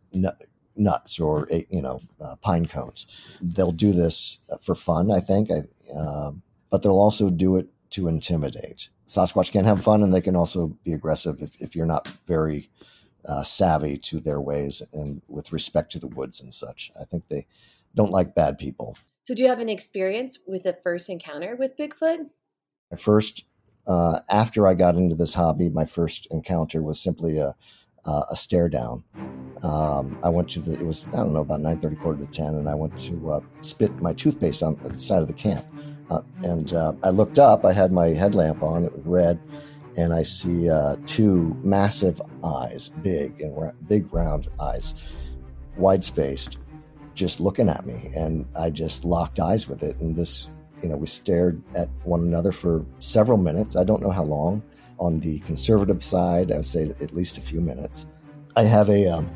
nuts, 0.75 1.19
or 1.19 1.47
you 1.69 1.81
know 1.81 2.01
uh, 2.19 2.35
pine 2.37 2.65
cones. 2.65 3.05
They'll 3.41 3.71
do 3.71 3.91
this 3.91 4.39
for 4.61 4.75
fun, 4.75 5.11
I 5.11 5.19
think. 5.19 5.49
I, 5.51 5.63
uh, 5.93 6.31
but 6.69 6.81
they'll 6.81 6.99
also 6.99 7.29
do 7.29 7.57
it 7.57 7.67
to 7.91 8.07
intimidate. 8.07 8.89
Sasquatch 9.07 9.51
can 9.51 9.65
have 9.65 9.83
fun, 9.83 10.03
and 10.03 10.13
they 10.13 10.21
can 10.21 10.35
also 10.35 10.67
be 10.83 10.93
aggressive 10.93 11.41
if, 11.41 11.61
if 11.61 11.75
you're 11.75 11.85
not 11.85 12.07
very 12.25 12.69
uh, 13.25 13.43
savvy 13.43 13.97
to 13.97 14.19
their 14.19 14.39
ways 14.39 14.81
and 14.93 15.21
with 15.27 15.51
respect 15.51 15.91
to 15.91 15.99
the 15.99 16.07
woods 16.07 16.41
and 16.41 16.53
such. 16.53 16.91
I 16.99 17.03
think 17.03 17.27
they 17.27 17.45
don't 17.93 18.11
like 18.11 18.33
bad 18.33 18.57
people. 18.57 18.97
So, 19.23 19.35
do 19.35 19.43
you 19.43 19.49
have 19.49 19.59
an 19.59 19.69
experience 19.69 20.39
with 20.47 20.65
a 20.65 20.77
first 20.81 21.09
encounter 21.09 21.55
with 21.55 21.77
Bigfoot? 21.77 22.29
My 22.89 22.97
first, 22.97 23.45
uh, 23.85 24.19
after 24.29 24.67
I 24.67 24.73
got 24.73 24.95
into 24.95 25.15
this 25.15 25.33
hobby, 25.33 25.69
my 25.69 25.85
first 25.85 26.27
encounter 26.31 26.81
was 26.81 26.99
simply 26.99 27.37
a, 27.37 27.55
uh, 28.05 28.23
a 28.29 28.35
stare 28.35 28.69
down. 28.69 29.03
Um, 29.63 30.17
I 30.23 30.29
went 30.29 30.49
to 30.49 30.59
the, 30.59 30.73
it 30.73 30.85
was, 30.85 31.07
I 31.13 31.17
don't 31.17 31.33
know, 31.33 31.41
about 31.41 31.61
9.30, 31.61 31.99
quarter 31.99 32.25
to 32.25 32.31
10, 32.31 32.55
and 32.55 32.67
I 32.67 32.73
went 32.73 32.97
to 32.97 33.31
uh, 33.33 33.39
spit 33.61 34.01
my 34.01 34.13
toothpaste 34.13 34.63
on 34.63 34.77
the 34.81 34.97
side 34.97 35.21
of 35.21 35.27
the 35.27 35.33
camp. 35.33 35.65
Uh, 36.09 36.21
and 36.43 36.73
uh, 36.73 36.93
I 37.03 37.09
looked 37.09 37.39
up, 37.39 37.63
I 37.63 37.73
had 37.73 37.91
my 37.91 38.07
headlamp 38.07 38.63
on, 38.63 38.85
it 38.85 38.93
was 38.95 39.05
red, 39.05 39.39
and 39.95 40.13
I 40.13 40.23
see 40.23 40.69
uh, 40.69 40.95
two 41.05 41.57
massive 41.63 42.21
eyes, 42.43 42.89
big 42.89 43.39
and 43.41 43.55
ra- 43.55 43.71
big 43.87 44.11
round 44.13 44.47
eyes, 44.59 44.93
wide 45.75 46.03
spaced, 46.03 46.57
just 47.13 47.39
looking 47.39 47.69
at 47.69 47.85
me 47.85 48.11
and 48.15 48.47
I 48.57 48.69
just 48.69 49.05
locked 49.05 49.39
eyes 49.39 49.67
with 49.67 49.83
it. 49.83 49.99
And 49.99 50.15
this, 50.15 50.49
you 50.81 50.89
know, 50.89 50.97
we 50.97 51.07
stared 51.07 51.61
at 51.75 51.89
one 52.03 52.21
another 52.21 52.51
for 52.51 52.85
several 52.99 53.37
minutes. 53.37 53.75
I 53.75 53.83
don't 53.83 54.01
know 54.01 54.11
how 54.11 54.23
long. 54.23 54.63
On 55.01 55.17
the 55.17 55.39
conservative 55.39 56.03
side, 56.03 56.51
I 56.51 56.57
would 56.57 56.65
say 56.65 56.83
at 56.83 57.11
least 57.11 57.39
a 57.39 57.41
few 57.41 57.59
minutes. 57.59 58.05
I 58.55 58.63
have 58.63 58.87
a 58.89 59.07
um, 59.07 59.29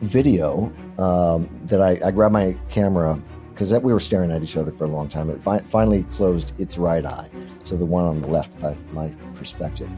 video 0.00 0.72
um, 0.98 1.46
that 1.66 1.82
I, 1.82 1.92
I 2.06 2.10
grabbed 2.10 2.32
my 2.32 2.56
camera 2.70 3.20
because 3.50 3.70
we 3.72 3.92
were 3.92 4.00
staring 4.00 4.32
at 4.32 4.42
each 4.42 4.56
other 4.56 4.72
for 4.72 4.84
a 4.84 4.88
long 4.88 5.06
time. 5.08 5.28
It 5.28 5.42
fi- 5.42 5.60
finally 5.60 6.04
closed 6.04 6.58
its 6.58 6.78
right 6.78 7.04
eye, 7.04 7.28
so 7.64 7.76
the 7.76 7.84
one 7.84 8.06
on 8.06 8.22
the 8.22 8.28
left, 8.28 8.58
by 8.62 8.76
my 8.92 9.08
perspective. 9.34 9.90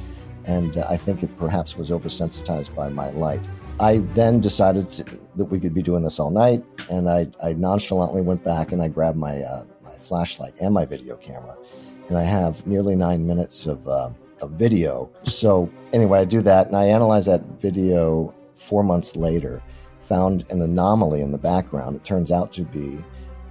and 0.47 0.79
uh, 0.79 0.87
I 0.89 0.97
think 0.97 1.23
it 1.23 1.37
perhaps 1.37 1.77
was 1.77 1.91
oversensitized 1.91 2.75
by 2.75 2.89
my 2.89 3.11
light. 3.11 3.47
I 3.79 3.99
then 4.15 4.41
decided 4.41 4.89
to, 4.91 5.05
that 5.37 5.45
we 5.47 5.61
could 5.61 5.75
be 5.75 5.83
doing 5.83 6.03
this 6.03 6.19
all 6.19 6.31
night, 6.31 6.65
and 6.89 7.11
I, 7.11 7.29
I 7.43 7.53
nonchalantly 7.53 8.23
went 8.23 8.43
back 8.43 8.73
and 8.73 8.81
I 8.81 8.89
grabbed 8.89 9.19
my 9.19 9.43
uh, 9.43 9.65
my 9.83 9.97
flashlight 9.99 10.55
and 10.61 10.73
my 10.73 10.85
video 10.85 11.17
camera, 11.17 11.57
and 12.09 12.17
I 12.17 12.23
have 12.23 12.67
nearly 12.67 12.97
nine 12.97 13.27
minutes 13.27 13.67
of 13.67 13.87
uh, 13.87 14.11
of 14.41 14.53
video. 14.53 15.11
So 15.25 15.71
anyway, 15.93 16.21
I 16.21 16.25
do 16.25 16.43
that, 16.43 16.67
and 16.69 16.77
I 16.77 16.87
analyze 16.87 17.27
that 17.27 17.43
video 17.61 18.35
four 18.55 18.83
months 18.83 19.17
later. 19.17 19.63
Found 20.03 20.45
an 20.51 20.63
anomaly 20.63 21.21
in 21.21 21.33
the 21.33 21.39
background. 21.39 21.97
It 21.97 22.05
turns 22.05 22.31
out 22.31 22.53
to 22.53 22.63
be 22.63 23.05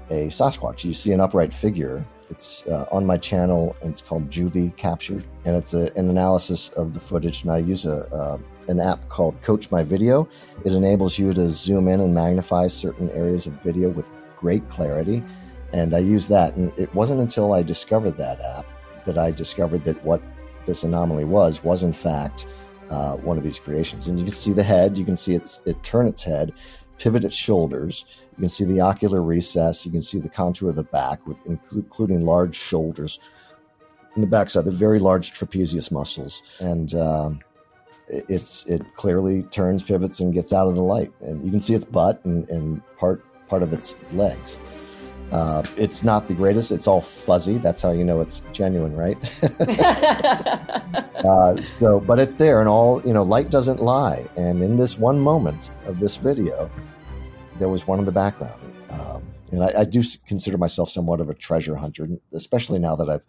a 0.10 0.28
Sasquatch. 0.28 0.86
You 0.86 0.94
see 0.94 1.12
an 1.12 1.20
upright 1.20 1.54
figure 1.54 2.06
it's 2.30 2.66
uh, 2.68 2.86
on 2.92 3.06
my 3.06 3.18
channel 3.18 3.76
and 3.82 3.94
it's 3.94 4.02
called 4.02 4.30
Juvie 4.30 4.76
Captured, 4.78 5.24
and 5.46 5.56
it's 5.56 5.74
a, 5.74 5.94
an 5.96 6.10
analysis 6.10 6.70
of 6.70 6.94
the 6.94 7.00
footage. 7.00 7.44
And 7.44 7.52
I 7.52 7.60
use 7.60 7.86
a 7.86 8.08
uh, 8.14 8.38
an 8.68 8.80
app 8.80 9.08
called 9.10 9.40
Coach 9.42 9.72
My 9.72 9.84
Video. 9.84 10.28
It 10.64 10.74
enables 10.74 11.20
you 11.20 11.34
to 11.34 11.50
zoom 11.50 11.88
in 11.88 12.02
and 12.02 12.16
magnify 12.16 12.68
certain 12.68 13.12
areas 13.12 13.46
of 13.46 13.54
video 13.62 13.90
with 13.90 14.10
great 14.38 14.68
clarity. 14.70 15.24
And 15.72 15.94
I 15.94 16.00
use 16.00 16.28
that. 16.30 16.56
And 16.56 16.76
it 16.80 16.94
wasn't 16.96 17.22
until 17.22 17.54
I 17.54 17.62
discovered 17.62 18.18
that 18.18 18.42
app 18.42 18.66
that 19.06 19.20
I 19.20 19.30
discovered 19.30 19.84
that 19.86 20.04
what 20.04 20.22
this 20.66 20.84
anomaly 20.84 21.26
was 21.26 21.64
was 21.64 21.84
in 21.84 21.94
fact 21.94 22.48
uh, 22.90 23.16
one 23.18 23.38
of 23.38 23.44
these 23.44 23.60
creations. 23.60 24.08
And 24.08 24.20
you 24.20 24.26
can 24.26 24.34
see 24.34 24.54
the 24.54 24.64
head. 24.64 24.98
You 24.98 25.06
can 25.06 25.18
see 25.18 25.36
it's 25.36 25.62
it 25.66 25.82
turn 25.84 26.08
its 26.08 26.24
head, 26.24 26.54
pivot 26.98 27.24
its 27.24 27.36
shoulders. 27.36 28.06
You 28.38 28.42
can 28.42 28.50
see 28.50 28.66
the 28.66 28.82
ocular 28.82 29.22
recess. 29.22 29.86
You 29.86 29.92
can 29.92 30.02
see 30.02 30.20
the 30.20 30.30
contour 30.30 30.70
of 30.70 30.76
the 30.76 30.84
back, 30.84 31.26
with 31.26 31.38
including 31.46 32.26
large 32.26 32.56
shoulders. 32.56 33.20
In 34.16 34.22
the 34.22 34.28
backside, 34.28 34.66
the 34.66 34.72
very 34.72 35.00
large 35.00 35.34
trapezius 35.34 35.92
muscles, 35.92 36.42
and 36.62 36.94
um, 36.94 37.40
it's 38.08 38.66
it 38.66 38.82
clearly 38.96 39.44
turns, 39.44 39.84
pivots, 39.84 40.22
and 40.22 40.34
gets 40.34 40.54
out 40.54 40.68
of 40.68 40.76
the 40.76 40.82
light. 40.82 41.12
And 41.22 41.44
you 41.44 41.52
can 41.52 41.60
see 41.60 41.74
its 41.74 41.86
butt 41.86 42.24
and, 42.24 42.48
and 42.50 42.82
part 42.96 43.26
part 43.48 43.62
of 43.62 43.74
its 43.74 43.96
legs. 44.12 44.58
Uh, 45.32 45.64
it's 45.76 46.04
not 46.04 46.28
the 46.28 46.34
greatest. 46.34 46.72
It's 46.72 46.88
all 46.88 47.02
fuzzy. 47.02 47.58
That's 47.58 47.82
how 47.82 47.92
you 47.92 48.04
know 48.04 48.22
it's 48.22 48.42
genuine, 48.52 48.96
right? 48.96 49.18
uh, 51.26 51.62
so, 51.64 52.00
but 52.00 52.20
it's 52.20 52.36
there, 52.36 52.60
and 52.60 52.70
all 52.70 53.02
you 53.04 53.14
know, 53.14 53.24
light 53.24 53.50
doesn't 53.50 53.80
lie. 53.80 54.28
And 54.36 54.62
in 54.62 54.78
this 54.78 54.98
one 54.98 55.20
moment 55.20 55.72
of 55.86 56.00
this 56.00 56.16
video, 56.16 56.70
there 57.58 57.70
was 57.70 57.88
one 57.88 58.00
in 58.00 58.06
the 58.06 58.12
background. 58.12 58.62
Um, 58.90 59.24
and 59.52 59.64
I, 59.64 59.82
I, 59.82 59.84
do 59.86 60.04
consider 60.28 60.58
myself 60.58 60.90
somewhat 60.90 61.20
of 61.20 61.30
a 61.30 61.34
treasure 61.34 61.76
hunter, 61.76 62.08
especially 62.34 62.80
now 62.80 62.96
that 62.96 63.10
I've 63.10 63.26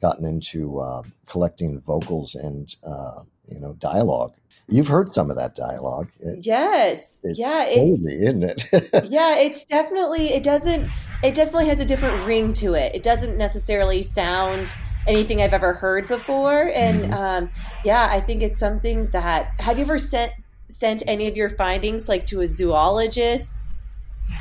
gotten 0.00 0.24
into 0.24 0.78
uh, 0.80 1.02
collecting 1.26 1.78
vocals 1.78 2.34
and 2.34 2.74
uh, 2.84 3.22
you 3.48 3.60
know 3.60 3.74
dialogue. 3.74 4.34
You've 4.70 4.88
heard 4.88 5.12
some 5.12 5.30
of 5.30 5.36
that 5.36 5.54
dialogue. 5.54 6.10
It, 6.20 6.46
yes, 6.46 7.20
it's 7.22 7.38
yeah, 7.38 7.64
It's, 7.66 8.02
crazy, 8.02 8.26
isn't 8.26 8.44
it? 8.44 8.64
yeah, 9.10 9.36
it's 9.36 9.64
definitely. 9.64 10.32
It 10.32 10.42
doesn't. 10.42 10.88
It 11.22 11.34
definitely 11.34 11.66
has 11.66 11.80
a 11.80 11.84
different 11.84 12.26
ring 12.26 12.54
to 12.54 12.74
it. 12.74 12.94
It 12.94 13.02
doesn't 13.02 13.36
necessarily 13.36 14.02
sound 14.02 14.72
anything 15.06 15.42
I've 15.42 15.52
ever 15.52 15.72
heard 15.74 16.08
before, 16.08 16.70
and 16.74 17.04
mm-hmm. 17.04 17.12
um, 17.12 17.50
yeah, 17.84 18.08
I 18.10 18.20
think 18.20 18.42
it's 18.42 18.58
something 18.58 19.08
that. 19.08 19.52
Have 19.60 19.78
you 19.78 19.84
ever 19.84 19.98
sent 19.98 20.32
sent 20.68 21.02
any 21.06 21.26
of 21.26 21.36
your 21.36 21.50
findings 21.50 22.08
like 22.08 22.24
to 22.24 22.40
a 22.40 22.46
zoologist 22.46 23.56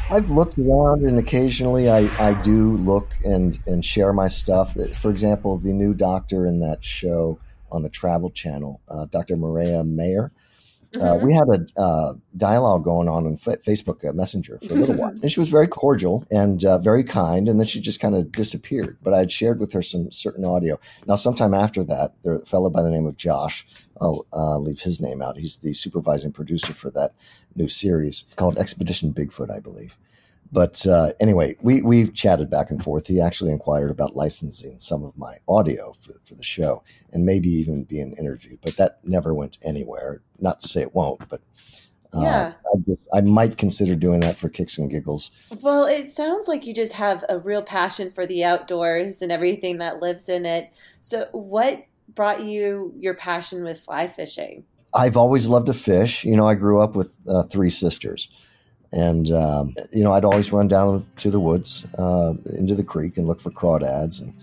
I've 0.09 0.29
looked 0.29 0.57
around 0.57 1.03
and 1.03 1.19
occasionally 1.19 1.89
I, 1.89 2.09
I 2.19 2.33
do 2.41 2.77
look 2.77 3.13
and, 3.23 3.57
and 3.67 3.85
share 3.85 4.11
my 4.11 4.27
stuff. 4.27 4.73
For 4.93 5.11
example, 5.11 5.57
the 5.57 5.73
new 5.73 5.93
doctor 5.93 6.47
in 6.47 6.59
that 6.61 6.83
show 6.83 7.39
on 7.71 7.83
the 7.83 7.89
Travel 7.89 8.31
Channel, 8.31 8.81
uh, 8.89 9.05
Dr. 9.05 9.35
Mireya 9.35 9.87
Mayor, 9.87 10.31
uh, 10.95 10.99
mm-hmm. 10.99 11.27
We 11.27 11.33
had 11.35 11.47
a 11.49 11.79
uh, 11.79 12.13
dialogue 12.35 12.83
going 12.83 13.07
on 13.07 13.27
on 13.27 13.33
F- 13.33 13.63
Facebook 13.63 14.07
uh, 14.07 14.11
Messenger 14.11 14.57
for 14.59 14.73
a 14.73 14.77
little 14.77 14.95
while, 14.95 15.09
and 15.21 15.31
she 15.31 15.39
was 15.39 15.49
very 15.49 15.67
cordial 15.67 16.25
and 16.31 16.65
uh, 16.65 16.79
very 16.79 17.03
kind. 17.03 17.47
And 17.47 17.59
then 17.59 17.67
she 17.67 17.79
just 17.79 17.99
kind 17.99 18.15
of 18.15 18.31
disappeared. 18.31 18.97
But 19.03 19.13
I 19.13 19.19
had 19.19 19.31
shared 19.31 19.59
with 19.59 19.71
her 19.73 19.83
some 19.83 20.11
certain 20.11 20.45
audio. 20.45 20.79
Now, 21.05 21.13
sometime 21.13 21.53
after 21.53 21.83
that, 21.83 22.13
there 22.23 22.35
a 22.35 22.45
fellow 22.45 22.71
by 22.71 22.81
the 22.81 22.89
name 22.89 23.05
of 23.05 23.17
Josh. 23.17 23.67
I'll 24.01 24.25
uh, 24.33 24.57
leave 24.57 24.81
his 24.81 24.99
name 24.99 25.21
out. 25.21 25.37
He's 25.37 25.57
the 25.57 25.73
supervising 25.73 26.31
producer 26.31 26.73
for 26.73 26.89
that 26.91 27.13
new 27.55 27.67
series. 27.67 28.23
It's 28.25 28.33
called 28.33 28.57
Expedition 28.57 29.13
Bigfoot, 29.13 29.55
I 29.55 29.59
believe. 29.59 29.95
But 30.51 30.85
uh, 30.87 31.13
anyway, 31.19 31.55
we 31.61 31.81
we've 31.81 32.13
chatted 32.13 32.49
back 32.49 32.71
and 32.71 32.83
forth. 32.83 33.07
He 33.07 33.21
actually 33.21 33.51
inquired 33.51 33.91
about 33.91 34.15
licensing 34.15 34.79
some 34.79 35.03
of 35.03 35.15
my 35.17 35.37
audio 35.47 35.95
for, 36.01 36.13
for 36.23 36.33
the 36.33 36.43
show, 36.43 36.83
and 37.13 37.25
maybe 37.25 37.49
even 37.49 37.83
being 37.83 38.13
interviewed. 38.13 38.59
But 38.61 38.77
that 38.77 38.99
never 39.03 39.33
went 39.33 39.59
anywhere. 39.61 40.21
Not 40.39 40.59
to 40.61 40.67
say 40.67 40.81
it 40.81 40.95
won't, 40.95 41.27
but 41.29 41.41
uh, 42.13 42.21
yeah, 42.21 42.53
I, 42.65 42.77
just, 42.87 43.07
I 43.13 43.21
might 43.21 43.57
consider 43.57 43.95
doing 43.95 44.21
that 44.21 44.35
for 44.35 44.49
kicks 44.49 44.79
and 44.79 44.89
giggles. 44.89 45.29
Well, 45.61 45.85
it 45.85 46.09
sounds 46.09 46.47
like 46.47 46.65
you 46.65 46.73
just 46.73 46.93
have 46.93 47.23
a 47.29 47.37
real 47.37 47.61
passion 47.61 48.11
for 48.11 48.25
the 48.25 48.43
outdoors 48.43 49.21
and 49.21 49.31
everything 49.31 49.77
that 49.77 50.01
lives 50.01 50.29
in 50.29 50.45
it. 50.45 50.71
So, 51.01 51.27
what 51.31 51.85
brought 52.15 52.41
you 52.41 52.93
your 52.97 53.13
passion 53.13 53.63
with 53.63 53.79
fly 53.79 54.07
fishing? 54.07 54.63
I've 54.95 55.17
always 55.17 55.47
loved 55.47 55.67
to 55.67 55.73
fish. 55.73 56.25
You 56.25 56.35
know, 56.35 56.47
I 56.47 56.55
grew 56.55 56.81
up 56.81 56.95
with 56.95 57.19
uh, 57.29 57.43
three 57.43 57.69
sisters. 57.69 58.29
And, 58.91 59.31
um, 59.31 59.75
you 59.93 60.03
know, 60.03 60.13
I'd 60.13 60.25
always 60.25 60.51
run 60.51 60.67
down 60.67 61.05
to 61.17 61.29
the 61.29 61.39
woods, 61.39 61.85
uh, 61.97 62.33
into 62.53 62.75
the 62.75 62.83
creek 62.83 63.17
and 63.17 63.27
look 63.27 63.39
for 63.39 63.51
crawdads 63.51 64.19
and, 64.21 64.33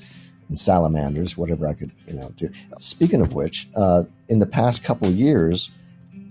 and 0.48 0.58
salamanders, 0.58 1.36
whatever 1.36 1.66
I 1.66 1.74
could, 1.74 1.90
you 2.06 2.14
know, 2.14 2.32
do. 2.36 2.50
Speaking 2.78 3.20
of 3.20 3.34
which, 3.34 3.68
uh, 3.74 4.04
in 4.28 4.38
the 4.38 4.46
past 4.46 4.84
couple 4.84 5.10
years, 5.10 5.70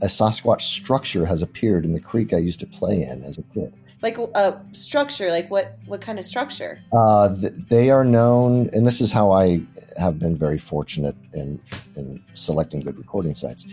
a 0.02 0.08
Sasquatch 0.08 0.62
structure 0.62 1.26
has 1.26 1.42
appeared 1.42 1.86
in 1.86 1.94
the 1.94 2.00
creek 2.00 2.34
I 2.34 2.38
used 2.38 2.60
to 2.62 2.68
play 2.68 3.02
in 3.02 3.24
as 3.24 3.38
a 3.38 3.44
kid. 3.54 3.74
Like 4.02 4.18
a 4.18 4.24
uh, 4.38 4.60
structure, 4.74 5.32
like 5.32 5.50
what? 5.50 5.80
What 5.88 6.02
kind 6.02 6.20
of 6.20 6.26
structure? 6.26 6.80
Uh, 6.92 7.34
th- 7.34 7.54
they 7.70 7.90
are 7.90 8.04
known, 8.04 8.70
and 8.74 8.86
this 8.86 9.02
is 9.02 9.12
how 9.12 9.32
I 9.32 9.62
have 9.98 10.20
been 10.20 10.36
very 10.36 10.58
fortunate 10.58 11.16
in 11.34 11.60
in 11.96 12.22
selecting 12.34 12.82
good 12.82 12.98
recording 12.98 13.34
sites. 13.34 13.66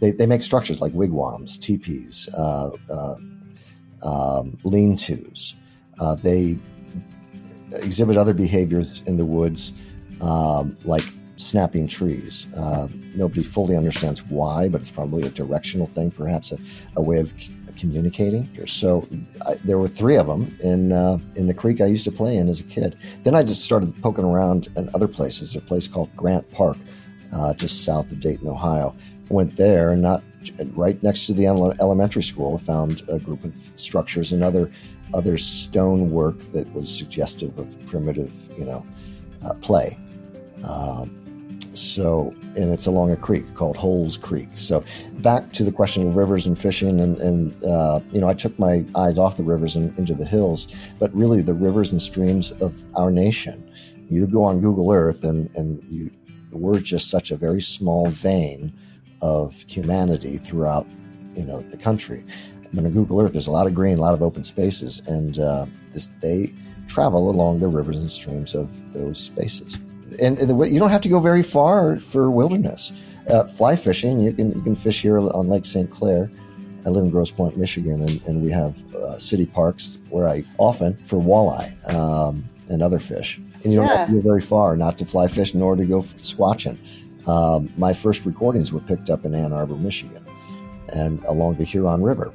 They, 0.00 0.10
they 0.10 0.26
make 0.26 0.42
structures 0.42 0.80
like 0.80 0.92
wigwams, 0.92 1.56
teepees, 1.56 2.28
uh, 2.34 2.70
uh 2.90 3.14
um, 4.02 4.56
lean 4.64 4.96
tos. 4.96 5.54
Uh, 6.00 6.14
they 6.14 6.58
exhibit 7.72 8.16
other 8.16 8.34
behaviors 8.34 9.02
in 9.02 9.16
the 9.16 9.24
woods, 9.24 9.72
um, 10.20 10.76
like 10.84 11.04
snapping 11.36 11.88
trees. 11.88 12.46
Uh, 12.56 12.88
nobody 13.14 13.42
fully 13.42 13.76
understands 13.76 14.24
why, 14.26 14.68
but 14.68 14.80
it's 14.80 14.90
probably 14.90 15.22
a 15.26 15.30
directional 15.30 15.86
thing, 15.86 16.10
perhaps 16.10 16.52
a, 16.52 16.58
a 16.96 17.02
way 17.02 17.18
of 17.18 17.32
c- 17.40 17.52
communicating. 17.76 18.48
So 18.66 19.06
I, 19.46 19.54
there 19.64 19.78
were 19.78 19.88
three 19.88 20.16
of 20.16 20.26
them 20.26 20.56
in 20.62 20.92
uh, 20.92 21.18
in 21.36 21.46
the 21.46 21.54
creek 21.54 21.80
I 21.80 21.86
used 21.86 22.04
to 22.04 22.12
play 22.12 22.36
in 22.36 22.48
as 22.48 22.60
a 22.60 22.64
kid. 22.64 22.96
Then 23.24 23.34
I 23.34 23.42
just 23.42 23.64
started 23.64 23.94
poking 24.02 24.24
around 24.24 24.68
in 24.76 24.90
other 24.94 25.08
places. 25.08 25.54
A 25.56 25.60
place 25.60 25.86
called 25.88 26.14
Grant 26.16 26.50
Park, 26.52 26.76
uh, 27.32 27.54
just 27.54 27.84
south 27.84 28.10
of 28.12 28.20
Dayton, 28.20 28.48
Ohio. 28.48 28.94
Went 29.28 29.56
there, 29.56 29.92
and 29.92 30.02
not 30.02 30.22
right 30.72 31.02
next 31.02 31.26
to 31.26 31.32
the 31.32 31.46
elementary 31.46 32.22
school, 32.22 32.56
I 32.56 32.58
found 32.58 33.02
a 33.08 33.18
group 33.18 33.44
of 33.44 33.54
structures 33.76 34.32
and 34.32 34.42
other 34.42 34.70
other 35.14 35.38
stonework 35.38 36.38
that 36.52 36.70
was 36.74 36.94
suggestive 36.94 37.58
of 37.58 37.84
primitive, 37.86 38.32
you 38.58 38.64
know, 38.64 38.84
uh, 39.42 39.54
play. 39.54 39.98
Um, 40.64 41.18
so, 41.74 42.34
and 42.56 42.72
it's 42.72 42.86
along 42.86 43.12
a 43.12 43.16
creek 43.16 43.54
called 43.54 43.76
Holes 43.76 44.16
Creek. 44.16 44.48
So, 44.54 44.84
back 45.18 45.52
to 45.52 45.64
the 45.64 45.72
question 45.72 46.08
of 46.08 46.16
rivers 46.16 46.46
and 46.46 46.58
fishing, 46.58 47.00
and, 47.00 47.16
and 47.18 47.64
uh, 47.64 48.00
you 48.12 48.20
know, 48.20 48.28
I 48.28 48.34
took 48.34 48.58
my 48.58 48.84
eyes 48.96 49.18
off 49.18 49.36
the 49.36 49.44
rivers 49.44 49.76
and 49.76 49.96
into 49.98 50.14
the 50.14 50.24
hills, 50.24 50.74
but 50.98 51.14
really 51.14 51.40
the 51.40 51.54
rivers 51.54 51.92
and 51.92 52.02
streams 52.02 52.50
of 52.60 52.84
our 52.96 53.10
nation. 53.10 53.64
You 54.10 54.26
go 54.26 54.44
on 54.44 54.60
Google 54.60 54.92
Earth, 54.92 55.22
and 55.24 55.54
and 55.54 55.82
you, 55.84 56.10
we're 56.50 56.80
just 56.80 57.08
such 57.08 57.30
a 57.30 57.36
very 57.36 57.60
small 57.60 58.08
vein 58.08 58.72
of 59.20 59.62
humanity 59.66 60.38
throughout 60.38 60.86
you 61.36 61.44
know 61.44 61.60
the 61.62 61.76
country. 61.76 62.24
I 62.64 62.68
But 62.74 62.84
on 62.84 62.92
Google 62.92 63.20
Earth, 63.20 63.32
there's 63.32 63.46
a 63.46 63.52
lot 63.52 63.66
of 63.66 63.74
green, 63.74 63.98
a 63.98 64.00
lot 64.00 64.14
of 64.14 64.22
open 64.22 64.44
spaces, 64.44 65.00
and 65.06 65.38
uh, 65.38 65.66
this, 65.92 66.10
they 66.20 66.52
travel 66.86 67.30
along 67.30 67.60
the 67.60 67.68
rivers 67.68 67.98
and 67.98 68.10
streams 68.10 68.54
of 68.54 68.92
those 68.92 69.18
spaces. 69.18 69.78
And, 70.20 70.38
and 70.38 70.50
the, 70.50 70.64
you 70.64 70.78
don't 70.78 70.90
have 70.90 71.02
to 71.02 71.08
go 71.08 71.20
very 71.20 71.42
far 71.42 71.98
for 71.98 72.30
wilderness. 72.30 72.92
Uh, 73.28 73.44
fly 73.44 73.76
fishing, 73.76 74.20
you 74.20 74.32
can 74.32 74.52
you 74.52 74.62
can 74.62 74.74
fish 74.74 75.02
here 75.02 75.18
on 75.18 75.48
Lake 75.48 75.64
St. 75.64 75.90
Clair. 75.90 76.30
I 76.86 76.90
live 76.90 77.04
in 77.04 77.10
Grosse 77.10 77.32
Pointe, 77.32 77.56
Michigan, 77.56 78.00
and, 78.00 78.22
and 78.26 78.42
we 78.42 78.50
have 78.50 78.82
uh, 78.94 79.18
city 79.18 79.44
parks 79.44 79.98
where 80.08 80.28
I 80.28 80.44
often 80.56 80.96
for 81.04 81.16
walleye 81.16 81.92
um, 81.92 82.48
and 82.70 82.82
other 82.82 82.98
fish. 82.98 83.36
And 83.62 83.72
you 83.72 83.80
don't 83.80 83.88
yeah. 83.88 83.96
have 83.98 84.08
to 84.08 84.14
go 84.14 84.20
very 84.20 84.40
far 84.40 84.76
not 84.76 84.96
to 84.98 85.04
fly 85.04 85.26
fish 85.26 85.54
nor 85.54 85.76
to 85.76 85.84
go 85.84 86.00
squatching. 86.00 86.78
Um, 87.28 87.72
my 87.76 87.92
first 87.92 88.24
recordings 88.24 88.72
were 88.72 88.80
picked 88.80 89.10
up 89.10 89.24
in 89.24 89.34
Ann 89.34 89.52
Arbor, 89.52 89.76
Michigan, 89.76 90.24
and 90.88 91.22
along 91.24 91.56
the 91.56 91.64
Huron 91.64 92.02
River. 92.02 92.32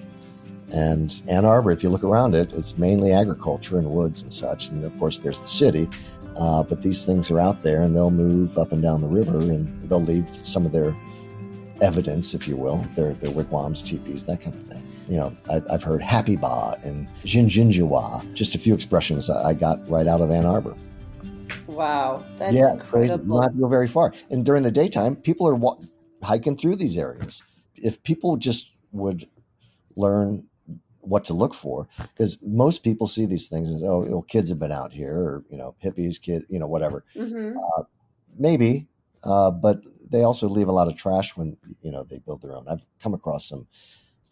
And 0.72 1.22
Ann 1.30 1.46
Arbor, 1.46 1.72
if 1.72 1.84
you 1.84 1.90
look 1.90 2.04
around 2.04 2.36
it, 2.36 2.54
it's 2.54 2.78
mainly 2.78 3.12
agriculture 3.12 3.80
and 3.80 3.90
woods 3.90 4.22
and 4.22 4.32
such. 4.32 4.70
And 4.70 4.84
of 4.84 4.98
course, 5.00 5.18
there's 5.18 5.40
the 5.40 5.48
city, 5.48 5.90
uh, 6.38 6.64
but 6.64 6.82
these 6.82 7.06
things 7.06 7.32
are 7.32 7.40
out 7.40 7.64
there 7.64 7.82
and 7.82 7.96
they'll 7.96 8.12
move 8.12 8.58
up 8.58 8.72
and 8.72 8.82
down 8.82 9.02
the 9.02 9.08
river 9.08 9.40
and 9.40 9.90
they'll 9.90 10.02
leave 10.02 10.34
some 10.34 10.66
of 10.66 10.72
their 10.72 10.96
evidence, 11.82 12.34
if 12.34 12.48
you 12.48 12.56
will. 12.56 12.86
Their 12.96 13.14
their 13.14 13.32
wigwams, 13.32 13.84
teepees, 13.84 14.24
that 14.26 14.42
kind 14.42 14.56
of 14.56 14.62
thing. 14.62 14.88
You 15.08 15.18
know, 15.18 15.38
I've, 15.52 15.66
I've 15.70 15.84
heard 15.84 16.02
happy 16.02 16.36
ba 16.36 16.78
and 16.84 17.08
jinjinjawa, 17.24 18.34
just 18.34 18.56
a 18.56 18.60
few 18.60 18.74
expressions 18.74 19.30
I 19.30 19.54
got 19.54 19.88
right 19.90 20.08
out 20.08 20.22
of 20.22 20.32
Ann 20.32 20.46
Arbor. 20.46 20.76
Wow, 21.74 22.24
that's 22.38 22.56
yeah, 22.56 22.74
incredible. 22.74 23.42
Don't 23.42 23.60
go 23.60 23.68
very 23.68 23.88
far. 23.88 24.14
And 24.30 24.46
during 24.46 24.64
the 24.64 24.72
daytime, 24.72 25.16
people 25.16 25.48
are 25.48 25.56
wa- 25.56 25.78
hiking 26.22 26.58
through 26.58 26.78
these 26.78 26.98
areas. 26.98 27.42
If 27.76 28.04
people 28.04 28.38
just 28.38 28.72
would 28.92 29.28
learn 29.96 30.46
what 31.02 31.26
to 31.26 31.34
look 31.34 31.54
for, 31.54 31.88
because 31.98 32.38
most 32.42 32.84
people 32.84 33.08
see 33.08 33.26
these 33.26 33.48
things 33.48 33.70
as, 33.74 33.84
oh, 33.84 34.04
you 34.04 34.10
know, 34.10 34.22
kids 34.22 34.50
have 34.50 34.60
been 34.60 34.72
out 34.72 34.94
here, 34.94 35.16
or 35.16 35.44
you 35.50 35.58
know, 35.58 35.76
hippies, 35.84 36.22
kid, 36.22 36.46
you 36.50 36.60
know, 36.60 36.68
whatever. 36.68 37.04
Mm-hmm. 37.16 37.58
Uh, 37.58 37.84
maybe, 38.38 38.88
uh, 39.24 39.52
but 39.52 39.82
they 40.10 40.24
also 40.24 40.48
leave 40.48 40.68
a 40.68 40.72
lot 40.72 40.88
of 40.88 40.96
trash 40.96 41.36
when 41.36 41.58
you 41.82 41.92
know 41.92 42.04
they 42.04 42.20
build 42.20 42.42
their 42.42 42.56
own. 42.56 42.66
I've 42.68 42.86
come 43.02 43.14
across 43.14 43.48
some 43.48 43.68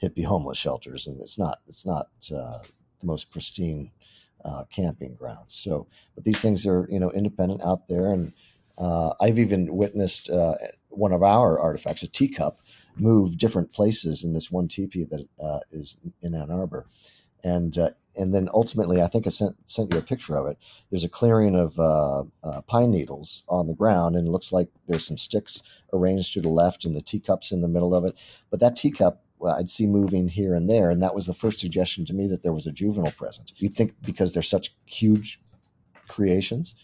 hippie 0.01 0.25
homeless 0.25 0.57
shelters, 0.57 1.07
and 1.07 1.19
it's 1.21 1.37
not 1.37 1.59
it's 1.67 1.85
not 1.85 2.07
uh, 2.33 2.59
the 2.99 3.05
most 3.05 3.31
pristine 3.31 3.91
uh, 4.43 4.65
camping 4.69 5.15
grounds. 5.15 5.53
So, 5.53 5.87
but 6.15 6.23
these 6.23 6.41
things 6.41 6.65
are 6.65 6.87
you 6.89 6.99
know 6.99 7.11
independent 7.11 7.61
out 7.63 7.87
there, 7.87 8.11
and 8.11 8.33
uh, 8.77 9.13
I've 9.21 9.39
even 9.39 9.75
witnessed 9.75 10.29
uh, 10.29 10.55
one 10.89 11.13
of 11.13 11.23
our 11.23 11.59
artifacts, 11.59 12.03
a 12.03 12.07
teacup, 12.07 12.61
move 12.95 13.37
different 13.37 13.71
places 13.71 14.23
in 14.23 14.33
this 14.33 14.51
one 14.51 14.67
teepee 14.67 15.05
that 15.05 15.27
uh, 15.41 15.59
is 15.71 15.97
in 16.21 16.35
Ann 16.35 16.51
Arbor, 16.51 16.87
and 17.43 17.77
uh, 17.77 17.89
and 18.17 18.33
then 18.33 18.49
ultimately, 18.53 19.01
I 19.01 19.07
think 19.07 19.25
I 19.25 19.29
sent 19.29 19.55
sent 19.69 19.93
you 19.93 19.99
a 19.99 20.03
picture 20.03 20.35
of 20.35 20.47
it. 20.47 20.57
There's 20.89 21.05
a 21.05 21.09
clearing 21.09 21.55
of 21.55 21.79
uh, 21.79 22.23
pine 22.67 22.91
needles 22.91 23.43
on 23.47 23.67
the 23.67 23.73
ground, 23.73 24.15
and 24.15 24.27
it 24.27 24.31
looks 24.31 24.51
like 24.51 24.69
there's 24.87 25.07
some 25.07 25.17
sticks 25.17 25.61
arranged 25.93 26.33
to 26.33 26.41
the 26.41 26.49
left, 26.49 26.85
and 26.85 26.95
the 26.95 27.01
teacups 27.01 27.51
in 27.51 27.61
the 27.61 27.67
middle 27.67 27.95
of 27.95 28.05
it. 28.05 28.15
But 28.49 28.59
that 28.59 28.75
teacup 28.75 29.23
I'd 29.45 29.69
see 29.69 29.87
moving 29.87 30.27
here 30.27 30.53
and 30.53 30.69
there, 30.69 30.89
and 30.89 31.01
that 31.01 31.15
was 31.15 31.25
the 31.25 31.33
first 31.33 31.59
suggestion 31.59 32.05
to 32.05 32.13
me 32.13 32.27
that 32.27 32.43
there 32.43 32.53
was 32.53 32.67
a 32.67 32.71
juvenile 32.71 33.11
present. 33.11 33.53
You 33.57 33.69
think 33.69 33.93
because 34.03 34.33
they're 34.33 34.43
such 34.43 34.73
huge 34.85 35.39
creations 36.07 36.75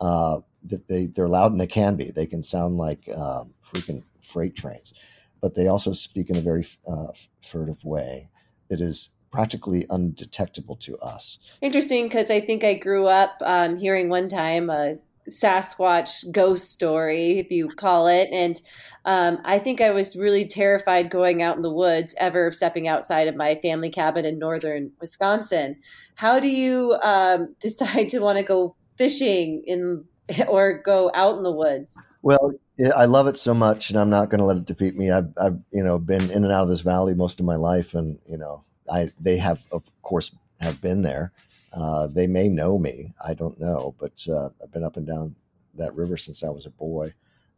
uh, 0.00 0.40
that 0.64 0.88
they 0.88 1.06
they're 1.06 1.28
loud 1.28 1.52
and 1.52 1.60
they 1.60 1.66
can 1.66 1.96
be. 1.96 2.10
They 2.10 2.26
can 2.26 2.42
sound 2.42 2.76
like 2.76 3.08
uh, 3.08 3.44
freaking 3.62 4.02
freight 4.20 4.54
trains, 4.54 4.94
but 5.40 5.54
they 5.54 5.66
also 5.66 5.92
speak 5.92 6.30
in 6.30 6.36
a 6.36 6.40
very 6.40 6.66
uh, 6.86 7.08
furtive 7.42 7.84
way 7.84 8.28
that 8.68 8.80
is 8.80 9.10
practically 9.30 9.84
undetectable 9.90 10.76
to 10.76 10.96
us. 10.98 11.38
Interesting 11.60 12.06
because 12.06 12.30
I 12.30 12.40
think 12.40 12.62
I 12.62 12.74
grew 12.74 13.06
up 13.08 13.36
um, 13.40 13.76
hearing 13.76 14.08
one 14.08 14.28
time 14.28 14.70
a 14.70 14.98
Sasquatch 15.28 16.30
ghost 16.30 16.70
story, 16.70 17.38
if 17.38 17.50
you 17.50 17.68
call 17.68 18.06
it. 18.06 18.28
And 18.32 18.60
um, 19.04 19.38
I 19.44 19.58
think 19.58 19.80
I 19.80 19.90
was 19.90 20.16
really 20.16 20.46
terrified 20.46 21.10
going 21.10 21.42
out 21.42 21.56
in 21.56 21.62
the 21.62 21.72
woods, 21.72 22.14
ever 22.18 22.50
stepping 22.52 22.88
outside 22.88 23.28
of 23.28 23.36
my 23.36 23.58
family 23.62 23.90
cabin 23.90 24.24
in 24.24 24.38
northern 24.38 24.92
Wisconsin. 25.00 25.76
How 26.16 26.40
do 26.40 26.48
you 26.48 26.96
um, 27.02 27.54
decide 27.60 28.08
to 28.10 28.20
want 28.20 28.38
to 28.38 28.44
go 28.44 28.76
fishing 28.96 29.62
in 29.66 30.04
or 30.48 30.82
go 30.84 31.10
out 31.14 31.36
in 31.36 31.42
the 31.42 31.52
woods? 31.52 32.00
Well, 32.22 32.52
I 32.96 33.04
love 33.04 33.26
it 33.26 33.36
so 33.36 33.54
much, 33.54 33.90
and 33.90 33.98
I'm 33.98 34.10
not 34.10 34.30
going 34.30 34.38
to 34.38 34.46
let 34.46 34.56
it 34.56 34.64
defeat 34.64 34.96
me. 34.96 35.10
I've, 35.10 35.28
I've, 35.40 35.58
you 35.70 35.82
know, 35.82 35.98
been 35.98 36.30
in 36.30 36.42
and 36.42 36.52
out 36.52 36.62
of 36.62 36.68
this 36.68 36.80
valley 36.80 37.14
most 37.14 37.38
of 37.38 37.46
my 37.46 37.56
life, 37.56 37.94
and 37.94 38.18
you 38.28 38.38
know, 38.38 38.64
I 38.90 39.12
they 39.20 39.36
have 39.36 39.66
of 39.70 39.90
course 40.02 40.34
have 40.60 40.80
been 40.80 41.02
there. 41.02 41.32
Uh, 41.74 42.06
they 42.06 42.26
may 42.26 42.48
know 42.48 42.78
me. 42.78 43.14
I 43.24 43.34
don't 43.34 43.60
know, 43.60 43.94
but 43.98 44.24
uh, 44.28 44.50
I've 44.62 44.72
been 44.72 44.84
up 44.84 44.96
and 44.96 45.06
down 45.06 45.34
that 45.74 45.94
river 45.94 46.16
since 46.16 46.44
I 46.44 46.50
was 46.50 46.66
a 46.66 46.70
boy. 46.70 47.14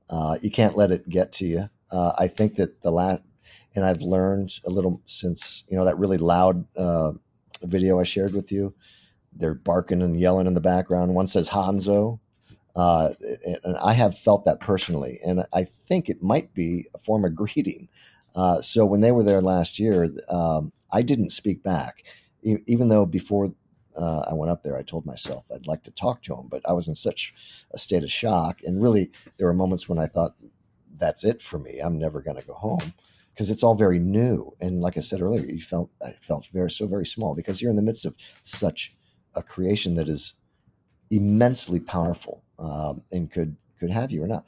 Uh, 0.08 0.38
you 0.40 0.50
can't 0.50 0.76
let 0.76 0.90
it 0.90 1.08
get 1.08 1.32
to 1.32 1.46
you. 1.46 1.68
Uh, 1.92 2.12
I 2.18 2.26
think 2.28 2.56
that 2.56 2.80
the 2.80 2.90
last, 2.90 3.22
and 3.74 3.84
I've 3.84 4.00
learned 4.00 4.52
a 4.66 4.70
little 4.70 5.02
since 5.04 5.64
you 5.68 5.76
know 5.76 5.84
that 5.84 5.98
really 5.98 6.16
loud 6.16 6.64
uh, 6.76 7.12
video 7.62 8.00
I 8.00 8.04
shared 8.04 8.32
with 8.32 8.50
you. 8.50 8.74
They're 9.32 9.54
barking 9.54 10.00
and 10.00 10.18
yelling 10.18 10.46
in 10.46 10.54
the 10.54 10.60
background. 10.60 11.14
One 11.14 11.26
says 11.26 11.50
Hanzo, 11.50 12.20
uh, 12.74 13.10
and 13.64 13.76
I 13.76 13.92
have 13.92 14.16
felt 14.18 14.46
that 14.46 14.60
personally, 14.60 15.20
and 15.26 15.44
I 15.52 15.64
think 15.64 16.08
it 16.08 16.22
might 16.22 16.54
be 16.54 16.86
a 16.94 16.98
form 16.98 17.24
of 17.24 17.34
greeting. 17.34 17.88
so 18.62 18.86
when 18.86 19.02
they 19.02 19.12
were 19.12 19.24
there 19.24 19.42
last 19.42 19.78
year, 19.78 20.10
um, 20.30 20.72
I 20.90 21.02
didn't 21.02 21.30
speak 21.30 21.62
back, 21.62 22.02
e- 22.42 22.62
even 22.66 22.88
though 22.88 23.04
before 23.04 23.52
uh, 23.96 24.24
I 24.30 24.34
went 24.34 24.50
up 24.50 24.62
there, 24.62 24.76
I 24.76 24.82
told 24.82 25.06
myself 25.06 25.46
I'd 25.52 25.66
like 25.66 25.82
to 25.84 25.90
talk 25.90 26.22
to 26.22 26.34
him, 26.34 26.48
but 26.48 26.62
I 26.68 26.72
was 26.72 26.88
in 26.88 26.94
such 26.94 27.34
a 27.72 27.78
state 27.78 28.02
of 28.02 28.10
shock. 28.10 28.60
And 28.62 28.82
really, 28.82 29.10
there 29.36 29.46
were 29.46 29.54
moments 29.54 29.88
when 29.88 29.98
I 29.98 30.06
thought, 30.06 30.34
that's 30.98 31.24
it 31.24 31.42
for 31.42 31.58
me. 31.58 31.78
I'm 31.78 31.98
never 31.98 32.22
going 32.22 32.40
to 32.40 32.46
go 32.46 32.54
home 32.54 32.94
because 33.32 33.50
it's 33.50 33.62
all 33.62 33.74
very 33.74 33.98
new. 33.98 34.54
And 34.60 34.80
like 34.80 34.96
I 34.96 35.00
said 35.00 35.20
earlier, 35.20 35.44
you 35.44 35.60
felt 35.60 35.90
I 36.02 36.10
felt 36.22 36.46
very 36.46 36.70
so 36.70 36.86
very 36.86 37.06
small 37.06 37.34
because 37.34 37.60
you're 37.60 37.70
in 37.70 37.76
the 37.76 37.82
midst 37.82 38.06
of 38.06 38.16
such 38.42 38.94
a 39.34 39.42
creation 39.42 39.94
that 39.96 40.08
is 40.08 40.34
immensely 41.10 41.78
powerful 41.78 42.42
um, 42.58 43.02
and 43.12 43.30
could 43.30 43.56
could 43.78 43.90
have 43.90 44.10
you 44.10 44.22
or 44.22 44.26
not 44.26 44.46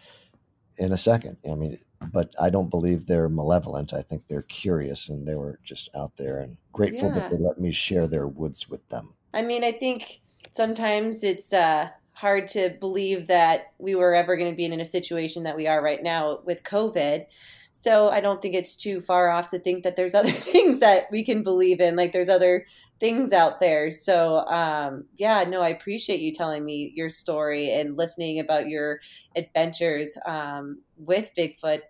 in 0.79 0.93
a 0.93 0.97
second. 0.97 1.37
I 1.51 1.55
mean, 1.55 1.79
but 2.13 2.35
I 2.41 2.51
don't 2.51 2.71
believe 2.71 3.07
they're 3.07 3.29
malevolent. 3.29 3.93
I 3.93 4.03
think 4.03 4.23
they're 4.29 4.43
curious 4.43 5.09
and 5.09 5.27
they 5.27 5.35
were 5.35 5.59
just 5.63 5.91
out 5.95 6.17
there 6.17 6.39
and 6.39 6.57
grateful 6.73 7.09
yeah. 7.09 7.15
that 7.15 7.31
they 7.31 7.37
let 7.37 7.61
me 7.61 7.73
share 7.73 8.07
their 8.07 8.27
woods 8.27 8.69
with 8.69 8.89
them. 8.89 9.15
I 9.33 9.43
mean, 9.43 9.65
I 9.65 9.73
think 9.73 10.21
sometimes 10.51 11.23
it's 11.23 11.53
uh, 11.53 11.91
hard 12.13 12.49
to 12.49 12.71
believe 12.81 13.29
that 13.29 13.73
we 13.79 13.95
were 13.95 14.15
ever 14.15 14.37
going 14.37 14.51
to 14.51 14.57
be 14.57 14.65
in 14.65 14.81
a 14.81 14.85
situation 14.85 15.45
that 15.45 15.57
we 15.57 15.67
are 15.67 15.83
right 15.83 16.03
now 16.03 16.41
with 16.45 16.65
COVID. 16.65 17.27
So 17.71 18.09
I 18.09 18.21
don't 18.21 18.43
think 18.43 18.55
it's 18.57 18.75
too 18.75 19.01
far 19.01 19.31
off 19.31 19.49
to 19.49 19.59
think 19.61 19.85
that 19.85 19.95
there's 19.95 20.15
other 20.17 20.33
things 20.33 20.81
that 20.81 21.05
we 21.13 21.23
can 21.23 21.45
believe 21.45 21.81
in, 21.81 21.95
like 21.95 22.13
there's 22.13 22.29
other 22.29 22.67
things 22.99 23.33
out 23.33 23.61
there. 23.61 23.93
So 23.93 24.39
um, 24.47 25.05
yeah, 25.17 25.45
no, 25.45 25.61
I 25.61 25.69
appreciate 25.69 26.21
you 26.21 26.33
telling 26.33 26.65
me 26.65 26.93
your 26.95 27.09
story 27.09 27.73
and 27.73 27.97
listening 27.97 28.41
about 28.41 28.67
your 28.67 29.01
adventures 29.37 30.19
um, 30.27 30.81
with 30.97 31.31
Bigfoot 31.39 31.83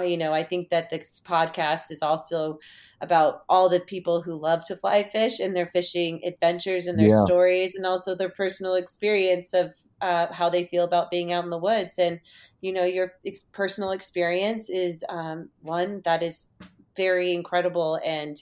you 0.00 0.16
know, 0.16 0.32
I 0.32 0.44
think 0.44 0.70
that 0.70 0.90
this 0.90 1.22
podcast 1.24 1.90
is 1.90 2.02
also 2.02 2.58
about 3.00 3.42
all 3.48 3.68
the 3.68 3.80
people 3.80 4.22
who 4.22 4.34
love 4.34 4.64
to 4.66 4.76
fly 4.76 5.02
fish 5.02 5.40
and 5.40 5.54
their 5.54 5.66
fishing 5.66 6.20
adventures 6.24 6.86
and 6.86 6.98
their 6.98 7.08
yeah. 7.08 7.24
stories, 7.24 7.74
and 7.74 7.86
also 7.86 8.14
their 8.14 8.30
personal 8.30 8.74
experience 8.74 9.52
of 9.54 9.72
uh, 10.00 10.26
how 10.32 10.48
they 10.50 10.66
feel 10.66 10.84
about 10.84 11.10
being 11.10 11.32
out 11.32 11.44
in 11.44 11.50
the 11.50 11.58
woods. 11.58 11.98
And 11.98 12.20
you 12.60 12.72
know, 12.72 12.84
your 12.84 13.12
ex- 13.24 13.48
personal 13.52 13.92
experience 13.92 14.68
is 14.68 15.04
um, 15.08 15.50
one 15.60 16.02
that 16.04 16.22
is 16.22 16.52
very 16.96 17.34
incredible 17.34 18.00
and 18.04 18.40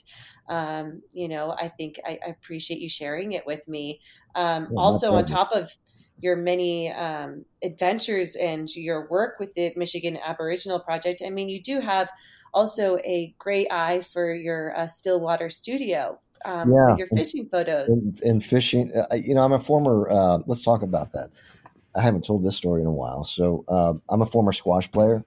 um, 0.49 1.01
you 1.11 1.27
know 1.27 1.55
i 1.59 1.67
think 1.67 1.99
I, 2.05 2.17
I, 2.25 2.29
appreciate 2.29 2.79
you 2.79 2.89
sharing 2.89 3.33
it 3.33 3.45
with 3.45 3.67
me 3.67 3.99
um, 4.35 4.69
also 4.77 5.15
on 5.15 5.25
top 5.25 5.51
of 5.51 5.75
your 6.19 6.35
many 6.35 6.91
um, 6.91 7.45
adventures 7.63 8.35
and 8.35 8.73
your 8.75 9.07
work 9.09 9.39
with 9.39 9.53
the 9.53 9.73
Michigan 9.75 10.17
Aboriginal 10.23 10.79
Project, 10.79 11.21
I 11.25 11.29
mean, 11.29 11.49
you 11.49 11.61
do 11.61 11.79
have 11.79 12.09
also 12.53 12.97
a 12.97 13.35
great 13.37 13.67
eye 13.71 14.01
for 14.01 14.33
your 14.33 14.77
uh, 14.77 14.87
Stillwater 14.87 15.49
studio. 15.49 16.19
Um, 16.45 16.71
yeah, 16.71 16.95
your 16.95 17.07
fishing 17.07 17.49
photos 17.49 17.89
and, 17.89 18.21
and 18.21 18.43
fishing. 18.43 18.91
Uh, 18.95 19.15
you 19.15 19.33
know, 19.33 19.43
I'm 19.43 19.53
a 19.53 19.59
former. 19.59 20.07
Uh, 20.09 20.39
let's 20.45 20.63
talk 20.63 20.83
about 20.83 21.11
that. 21.13 21.29
I 21.95 22.01
haven't 22.01 22.23
told 22.23 22.43
this 22.43 22.55
story 22.55 22.81
in 22.81 22.87
a 22.87 22.91
while. 22.91 23.23
So 23.23 23.65
uh, 23.67 23.93
I'm 24.09 24.21
a 24.21 24.27
former 24.27 24.51
squash 24.51 24.91
player, 24.91 25.25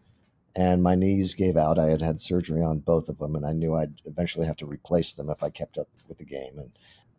and 0.54 0.82
my 0.82 0.94
knees 0.94 1.34
gave 1.34 1.56
out. 1.56 1.78
I 1.78 1.86
had 1.86 2.02
had 2.02 2.20
surgery 2.20 2.62
on 2.62 2.78
both 2.80 3.08
of 3.08 3.18
them, 3.18 3.34
and 3.34 3.44
I 3.44 3.52
knew 3.52 3.74
I'd 3.74 4.00
eventually 4.04 4.46
have 4.46 4.56
to 4.56 4.66
replace 4.66 5.12
them 5.12 5.28
if 5.28 5.42
I 5.42 5.50
kept 5.50 5.76
up 5.76 5.88
with 6.06 6.18
the 6.18 6.24
game. 6.24 6.56
And 6.56 6.70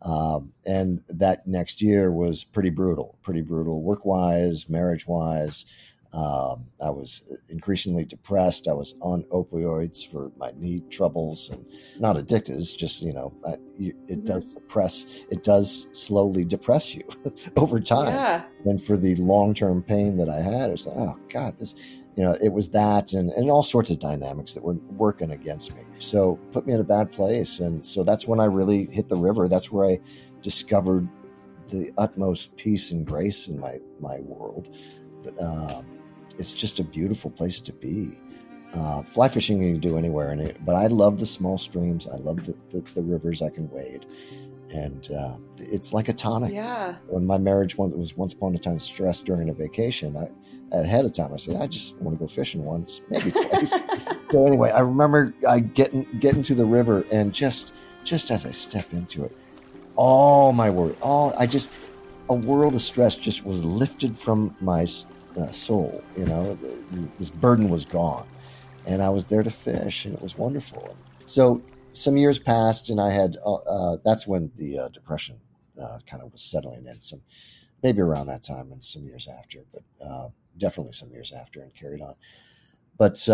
um, 0.02 0.52
and 0.66 1.02
that 1.08 1.46
next 1.46 1.82
year 1.82 2.10
was 2.10 2.44
pretty 2.44 2.70
brutal, 2.70 3.18
pretty 3.22 3.42
brutal 3.42 3.82
work 3.82 4.04
wise, 4.04 4.68
marriage 4.68 5.06
wise. 5.06 5.66
Um, 6.12 6.66
I 6.82 6.90
was 6.90 7.22
increasingly 7.50 8.04
depressed. 8.04 8.66
I 8.66 8.72
was 8.72 8.96
on 9.00 9.22
opioids 9.24 10.04
for 10.04 10.32
my 10.36 10.52
knee 10.56 10.82
troubles 10.90 11.50
and 11.50 11.64
not 12.00 12.16
addicted. 12.16 12.56
It's 12.56 12.72
just, 12.72 13.02
you 13.02 13.12
know, 13.12 13.32
I, 13.46 13.56
you, 13.78 13.94
it 14.08 14.18
mm-hmm. 14.18 14.24
does 14.24 14.54
depress, 14.54 15.06
it 15.30 15.44
does 15.44 15.86
slowly 15.92 16.44
depress 16.44 16.96
you 16.96 17.04
over 17.56 17.78
time. 17.78 18.14
Yeah. 18.14 18.44
And 18.64 18.82
for 18.82 18.96
the 18.96 19.14
long 19.16 19.54
term 19.54 19.82
pain 19.82 20.16
that 20.16 20.28
I 20.28 20.40
had, 20.40 20.70
it's 20.70 20.86
like, 20.86 20.96
oh 20.96 21.16
God, 21.28 21.58
this, 21.58 21.74
you 22.20 22.26
know, 22.26 22.36
it 22.42 22.52
was 22.52 22.68
that 22.68 23.14
and, 23.14 23.30
and 23.30 23.50
all 23.50 23.62
sorts 23.62 23.88
of 23.88 23.98
dynamics 23.98 24.52
that 24.52 24.62
were 24.62 24.74
working 24.74 25.30
against 25.30 25.74
me. 25.74 25.80
So 26.00 26.38
put 26.52 26.66
me 26.66 26.74
in 26.74 26.80
a 26.80 26.84
bad 26.84 27.10
place. 27.10 27.60
And 27.60 27.84
so 27.86 28.04
that's 28.04 28.28
when 28.28 28.40
I 28.40 28.44
really 28.44 28.84
hit 28.92 29.08
the 29.08 29.16
river. 29.16 29.48
That's 29.48 29.72
where 29.72 29.86
I 29.86 30.00
discovered 30.42 31.08
the 31.68 31.90
utmost 31.96 32.54
peace 32.58 32.90
and 32.90 33.06
grace 33.06 33.48
in 33.48 33.58
my, 33.58 33.78
my 34.00 34.18
world. 34.20 34.68
Um, 35.40 35.86
it's 36.36 36.52
just 36.52 36.78
a 36.78 36.84
beautiful 36.84 37.30
place 37.30 37.58
to 37.62 37.72
be. 37.72 38.10
Uh, 38.74 39.02
fly 39.02 39.26
fishing 39.26 39.62
you 39.62 39.72
can 39.72 39.80
do 39.80 39.96
anywhere, 39.96 40.30
in 40.30 40.40
it, 40.40 40.62
but 40.62 40.76
I 40.76 40.88
love 40.88 41.20
the 41.20 41.26
small 41.26 41.56
streams. 41.56 42.06
I 42.06 42.16
love 42.16 42.44
the, 42.44 42.54
the, 42.68 42.82
the 42.92 43.02
rivers 43.02 43.40
I 43.40 43.48
can 43.48 43.68
wade, 43.70 44.04
and 44.72 45.10
uh, 45.10 45.38
it's 45.58 45.92
like 45.92 46.08
a 46.08 46.12
tonic. 46.12 46.52
Yeah. 46.52 46.96
When 47.08 47.26
my 47.26 47.38
marriage 47.38 47.76
was, 47.76 47.94
was 47.94 48.16
once 48.16 48.32
upon 48.32 48.54
a 48.54 48.58
time 48.58 48.78
stressed 48.78 49.26
during 49.26 49.48
a 49.48 49.52
vacation, 49.52 50.16
I, 50.16 50.28
ahead 50.72 51.04
of 51.04 51.12
time. 51.12 51.32
I 51.32 51.36
said, 51.36 51.56
I 51.56 51.66
just 51.66 51.96
want 51.96 52.18
to 52.18 52.24
go 52.24 52.28
fishing 52.28 52.64
once, 52.64 53.02
maybe 53.10 53.30
twice. 53.30 53.70
so 54.30 54.46
anyway, 54.46 54.70
I 54.70 54.80
remember 54.80 55.34
I 55.48 55.60
getting 55.60 56.06
getting 56.18 56.42
to 56.44 56.54
the 56.54 56.64
river 56.64 57.04
and 57.10 57.32
just 57.32 57.74
just 58.04 58.30
as 58.30 58.46
I 58.46 58.50
step 58.50 58.92
into 58.92 59.24
it, 59.24 59.36
all 59.96 60.52
my 60.52 60.70
worry, 60.70 60.96
all 61.02 61.34
I 61.38 61.46
just 61.46 61.70
a 62.28 62.34
world 62.34 62.74
of 62.74 62.80
stress 62.80 63.16
just 63.16 63.44
was 63.44 63.64
lifted 63.64 64.16
from 64.16 64.56
my 64.60 64.86
uh, 65.38 65.50
soul. 65.50 66.02
You 66.16 66.26
know, 66.26 66.58
this 67.18 67.30
burden 67.30 67.68
was 67.68 67.84
gone, 67.84 68.26
and 68.86 69.02
I 69.02 69.08
was 69.10 69.24
there 69.26 69.42
to 69.42 69.50
fish, 69.50 70.04
and 70.04 70.14
it 70.14 70.22
was 70.22 70.38
wonderful. 70.38 70.96
So 71.26 71.62
some 71.88 72.16
years 72.16 72.38
passed, 72.38 72.88
and 72.88 73.00
I 73.00 73.10
had 73.10 73.36
uh, 73.44 73.54
uh, 73.54 73.96
that's 74.04 74.26
when 74.26 74.50
the 74.56 74.78
uh, 74.78 74.88
depression 74.88 75.36
uh, 75.80 75.98
kind 76.06 76.22
of 76.22 76.32
was 76.32 76.42
settling 76.42 76.86
in. 76.86 77.00
Some 77.00 77.22
maybe 77.82 78.00
around 78.00 78.26
that 78.26 78.42
time, 78.42 78.72
and 78.72 78.84
some 78.84 79.04
years 79.04 79.28
after, 79.28 79.60
but 79.72 79.82
uh, 80.04 80.28
definitely 80.60 80.92
some 80.92 81.10
years 81.10 81.32
after, 81.32 81.60
and 81.60 81.74
carried 81.74 82.00
on. 82.00 82.14
But 82.96 83.26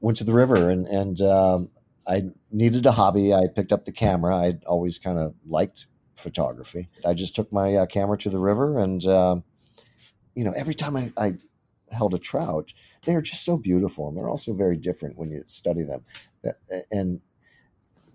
went 0.00 0.16
to 0.18 0.24
the 0.24 0.32
river, 0.32 0.70
and 0.70 0.86
and 0.86 1.20
um, 1.20 1.70
I 2.06 2.22
needed 2.50 2.86
a 2.86 2.92
hobby. 2.92 3.34
I 3.34 3.48
picked 3.54 3.72
up 3.72 3.84
the 3.84 3.92
camera. 3.92 4.36
I'd 4.36 4.64
always 4.64 4.98
kind 4.98 5.18
of 5.18 5.34
liked 5.46 5.86
photography. 6.16 6.88
I 7.04 7.14
just 7.14 7.36
took 7.36 7.52
my 7.52 7.74
uh, 7.74 7.86
camera 7.86 8.16
to 8.18 8.30
the 8.30 8.38
river, 8.38 8.78
and 8.78 9.04
uh, 9.04 9.36
you 10.34 10.44
know, 10.44 10.52
every 10.56 10.74
time 10.74 10.96
I, 10.96 11.12
I, 11.16 11.34
held 11.90 12.12
a 12.12 12.18
trout, 12.18 12.74
they 13.06 13.14
are 13.14 13.22
just 13.22 13.44
so 13.44 13.56
beautiful, 13.56 14.08
and 14.08 14.16
they're 14.16 14.28
also 14.28 14.52
very 14.52 14.76
different 14.76 15.16
when 15.16 15.30
you 15.30 15.42
study 15.46 15.82
them. 15.82 16.04
And 16.90 17.20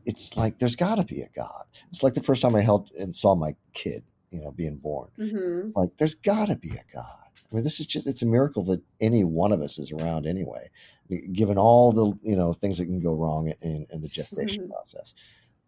it's 0.06 0.38
like 0.38 0.60
there's 0.60 0.76
got 0.76 0.96
to 0.96 1.04
be 1.04 1.22
a 1.22 1.30
God. 1.36 1.66
It's 1.90 2.04
like 2.04 2.14
the 2.14 2.22
first 2.22 2.42
time 2.42 2.56
I 2.56 2.62
held 2.62 2.92
and 2.98 3.16
saw 3.16 3.36
my 3.36 3.56
kid, 3.74 4.04
you 4.32 4.42
know, 4.42 4.52
being 4.52 4.78
born. 4.78 5.10
Mm-hmm. 5.18 5.70
Like 5.76 5.98
there's 5.98 6.16
got 6.16 6.48
to 6.48 6.56
be 6.56 6.70
a 6.70 6.84
God. 6.94 7.23
I 7.54 7.56
mean, 7.56 7.64
this 7.64 7.80
is 7.80 7.86
just, 7.86 8.08
it's 8.08 8.24
a 8.24 8.28
miracle 8.28 8.64
that 8.66 8.82
any 9.00 9.24
one 9.24 9.52
of 9.52 9.62
us 9.62 9.78
is 9.78 9.92
around 9.92 10.26
anyway, 10.26 10.72
given 11.34 11.58
all 11.58 11.92
the, 11.92 12.12
you 12.28 12.36
know, 12.36 12.52
things 12.52 12.80
that 12.80 12.86
can 12.86 13.00
go 13.00 13.14
wrong 13.14 13.54
in, 13.62 13.86
in 13.92 14.02
the 14.02 14.08
gestation 14.10 14.64
mm-hmm. 14.64 14.72
process. 14.72 15.14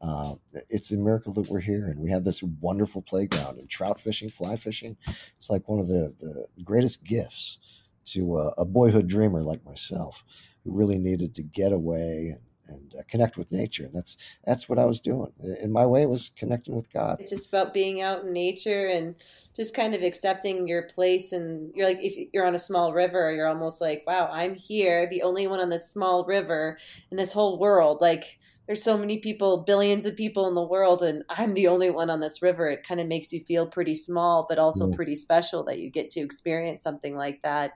Uh, 0.01 0.35
it's 0.69 0.91
a 0.91 0.97
miracle 0.97 1.31
that 1.33 1.47
we're 1.47 1.59
here 1.59 1.87
and 1.87 1.99
we 1.99 2.09
have 2.09 2.23
this 2.23 2.41
wonderful 2.43 3.03
playground 3.03 3.59
and 3.59 3.69
trout 3.69 3.99
fishing, 3.99 4.29
fly 4.29 4.55
fishing. 4.55 4.97
It's 5.37 5.49
like 5.49 5.69
one 5.69 5.79
of 5.79 5.87
the, 5.87 6.13
the 6.19 6.47
greatest 6.63 7.03
gifts 7.03 7.59
to 8.05 8.37
a, 8.37 8.47
a 8.57 8.65
boyhood 8.65 9.07
dreamer 9.07 9.41
like 9.43 9.63
myself 9.63 10.23
who 10.63 10.71
really 10.71 10.97
needed 10.97 11.35
to 11.35 11.43
get 11.43 11.71
away 11.71 12.31
and 12.33 12.41
and 12.67 12.93
uh, 12.97 13.01
connect 13.07 13.37
with 13.37 13.51
nature. 13.51 13.85
And 13.85 13.93
that's 13.93 14.17
that's 14.45 14.67
what 14.69 14.79
I 14.79 14.85
was 14.85 14.99
doing. 14.99 15.31
In 15.61 15.71
my 15.71 15.85
way, 15.85 16.05
was 16.05 16.31
connecting 16.35 16.75
with 16.75 16.91
God. 16.91 17.17
It's 17.19 17.31
just 17.31 17.49
about 17.49 17.73
being 17.73 18.01
out 18.01 18.23
in 18.23 18.33
nature 18.33 18.87
and 18.87 19.15
just 19.55 19.73
kind 19.73 19.95
of 19.95 20.01
accepting 20.01 20.67
your 20.67 20.83
place. 20.83 21.31
And 21.31 21.71
you're 21.75 21.87
like, 21.87 21.99
if 22.01 22.29
you're 22.33 22.45
on 22.45 22.55
a 22.55 22.59
small 22.59 22.93
river, 22.93 23.31
you're 23.33 23.47
almost 23.47 23.81
like, 23.81 24.03
wow, 24.05 24.29
I'm 24.31 24.55
here, 24.55 25.07
the 25.09 25.21
only 25.21 25.47
one 25.47 25.59
on 25.59 25.69
this 25.69 25.91
small 25.91 26.25
river 26.25 26.77
in 27.11 27.17
this 27.17 27.31
whole 27.31 27.57
world. 27.57 27.99
Like 28.01 28.39
there's 28.67 28.83
so 28.83 28.97
many 28.97 29.19
people, 29.19 29.63
billions 29.65 30.05
of 30.05 30.15
people 30.15 30.47
in 30.47 30.55
the 30.55 30.65
world, 30.65 31.03
and 31.03 31.23
I'm 31.29 31.53
the 31.53 31.67
only 31.67 31.91
one 31.91 32.09
on 32.09 32.19
this 32.19 32.41
river. 32.41 32.67
It 32.67 32.85
kind 32.85 32.99
of 32.99 33.07
makes 33.07 33.31
you 33.31 33.41
feel 33.41 33.67
pretty 33.67 33.95
small, 33.95 34.45
but 34.49 34.57
also 34.57 34.87
mm. 34.87 34.95
pretty 34.95 35.15
special 35.15 35.63
that 35.65 35.77
you 35.77 35.91
get 35.91 36.09
to 36.11 36.21
experience 36.21 36.81
something 36.81 37.15
like 37.15 37.41
that. 37.43 37.73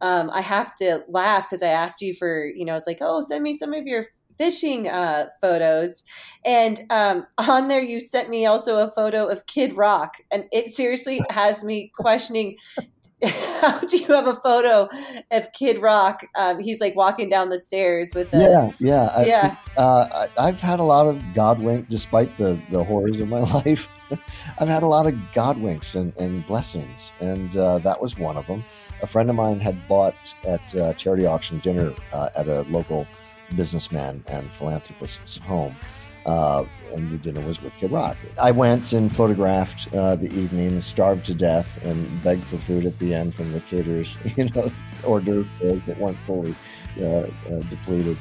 Um, 0.00 0.30
I 0.30 0.42
have 0.42 0.76
to 0.76 1.02
laugh 1.08 1.46
because 1.48 1.62
I 1.62 1.68
asked 1.68 2.00
you 2.02 2.14
for, 2.14 2.46
you 2.46 2.64
know, 2.64 2.72
I 2.72 2.76
was 2.76 2.86
like, 2.86 2.98
oh, 3.00 3.20
send 3.20 3.42
me 3.42 3.52
some 3.52 3.74
of 3.74 3.86
your 3.86 4.06
fishing 4.38 4.88
uh, 4.88 5.26
photos. 5.40 6.04
And 6.44 6.84
um, 6.90 7.26
on 7.36 7.68
there, 7.68 7.82
you 7.82 8.00
sent 8.00 8.30
me 8.30 8.46
also 8.46 8.78
a 8.78 8.90
photo 8.92 9.26
of 9.26 9.46
Kid 9.46 9.76
Rock. 9.76 10.18
And 10.30 10.44
it 10.52 10.74
seriously 10.74 11.20
has 11.30 11.64
me 11.64 11.92
questioning 11.98 12.56
how 13.60 13.80
do 13.80 13.96
you 13.96 14.06
have 14.06 14.28
a 14.28 14.36
photo 14.36 14.88
of 15.32 15.52
Kid 15.52 15.78
Rock? 15.78 16.24
Um, 16.36 16.60
he's 16.60 16.80
like 16.80 16.94
walking 16.94 17.28
down 17.28 17.48
the 17.48 17.58
stairs 17.58 18.12
with 18.14 18.30
the 18.30 18.38
yeah, 18.38 18.72
yeah, 18.78 19.12
I, 19.14 19.24
yeah. 19.24 19.56
Uh, 19.76 20.28
I, 20.38 20.46
have 20.46 20.60
had 20.60 20.78
a 20.78 20.84
lot 20.84 21.08
of 21.08 21.20
God 21.34 21.60
wink, 21.60 21.88
despite 21.88 22.36
the 22.36 22.60
the 22.70 22.84
horrors 22.84 23.20
of 23.20 23.28
my 23.28 23.40
life. 23.64 23.88
I've 24.58 24.68
had 24.68 24.84
a 24.84 24.86
lot 24.86 25.06
of 25.06 25.14
God 25.32 25.58
winks 25.58 25.96
and, 25.96 26.16
and 26.16 26.46
blessings, 26.46 27.12
and 27.18 27.54
uh, 27.56 27.78
that 27.80 28.00
was 28.00 28.16
one 28.16 28.36
of 28.36 28.46
them. 28.46 28.64
A 29.02 29.06
friend 29.06 29.28
of 29.30 29.36
mine 29.36 29.58
had 29.58 29.86
bought 29.88 30.14
at 30.44 30.74
uh, 30.76 30.92
charity 30.94 31.26
auction 31.26 31.58
dinner 31.58 31.92
uh, 32.12 32.28
at 32.36 32.46
a 32.46 32.62
local 32.62 33.06
businessman 33.56 34.22
and 34.28 34.50
philanthropist's 34.52 35.38
home. 35.38 35.76
Uh, 36.26 36.64
and 36.92 37.10
the 37.10 37.18
dinner 37.18 37.40
was 37.46 37.62
with 37.62 37.74
Kid 37.76 37.90
Rock. 37.90 38.16
I 38.40 38.50
went 38.50 38.92
and 38.92 39.14
photographed 39.14 39.88
uh, 39.94 40.16
the 40.16 40.26
evening, 40.26 40.78
starved 40.80 41.24
to 41.26 41.34
death, 41.34 41.82
and 41.84 42.22
begged 42.22 42.44
for 42.44 42.58
food 42.58 42.84
at 42.84 42.98
the 42.98 43.14
end 43.14 43.34
from 43.34 43.50
the 43.52 43.60
caterers, 43.60 44.18
you 44.36 44.44
know, 44.54 44.70
d'oeuvres 45.20 45.82
that 45.86 45.98
weren't 45.98 46.18
fully 46.24 46.54
uh, 47.00 47.04
uh 47.04 47.30
depleted. 47.70 48.18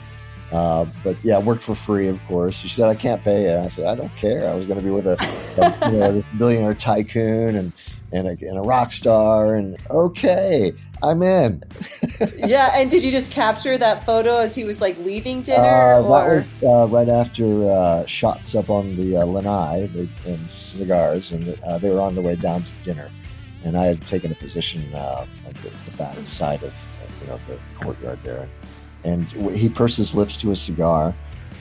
Uh, 0.51 0.85
but 1.03 1.21
yeah, 1.25 1.37
worked 1.37 1.63
for 1.63 1.75
free, 1.75 2.07
of 2.07 2.23
course. 2.25 2.55
She 2.55 2.69
said, 2.69 2.87
"I 2.87 2.95
can't 2.95 3.21
pay 3.21 3.43
you." 3.43 3.57
I 3.57 3.67
said, 3.67 3.85
"I 3.85 3.95
don't 3.95 4.15
care. 4.15 4.49
I 4.49 4.55
was 4.55 4.65
going 4.65 4.79
to 4.79 4.85
be 4.85 4.91
with 4.91 5.05
a, 5.05 5.17
a 5.57 5.91
you 5.91 5.97
know, 5.97 6.23
billionaire 6.37 6.73
tycoon 6.73 7.55
and 7.55 7.73
and 8.11 8.27
a, 8.27 8.31
and 8.31 8.57
a 8.57 8.61
rock 8.61 8.91
star, 8.91 9.55
and 9.55 9.77
okay, 9.89 10.73
I'm 11.03 11.21
in." 11.21 11.63
yeah, 12.37 12.71
and 12.75 12.89
did 12.89 13.03
you 13.03 13.11
just 13.11 13.31
capture 13.31 13.77
that 13.77 14.05
photo 14.05 14.37
as 14.37 14.55
he 14.55 14.63
was 14.63 14.81
like 14.81 14.97
leaving 14.99 15.41
dinner? 15.41 15.93
Uh, 15.95 16.01
or? 16.01 16.45
That 16.61 16.61
was 16.61 16.85
uh, 16.85 16.87
right 16.93 17.09
after 17.09 17.69
uh, 17.69 18.05
shots 18.05 18.55
up 18.55 18.69
on 18.69 18.95
the 18.95 19.17
uh, 19.17 19.25
lanai 19.25 19.89
and 20.25 20.49
cigars, 20.49 21.31
and 21.31 21.59
uh, 21.63 21.77
they 21.77 21.89
were 21.89 22.01
on 22.01 22.15
the 22.15 22.21
way 22.21 22.35
down 22.35 22.63
to 22.63 22.73
dinner. 22.83 23.09
And 23.63 23.77
I 23.77 23.85
had 23.85 24.05
taken 24.05 24.31
a 24.31 24.35
position 24.35 24.93
uh, 24.93 25.25
at 25.45 25.55
the, 25.55 25.69
the 25.69 25.97
back 25.97 26.15
side 26.25 26.63
of 26.63 26.73
you 27.21 27.27
know 27.27 27.39
the 27.47 27.57
courtyard 27.83 28.19
there 28.23 28.47
and 29.07 29.25
he 29.51 29.69
pursed 29.69 29.97
his 29.97 30.13
lips 30.13 30.37
to 30.37 30.51
a 30.51 30.55
cigar, 30.55 31.15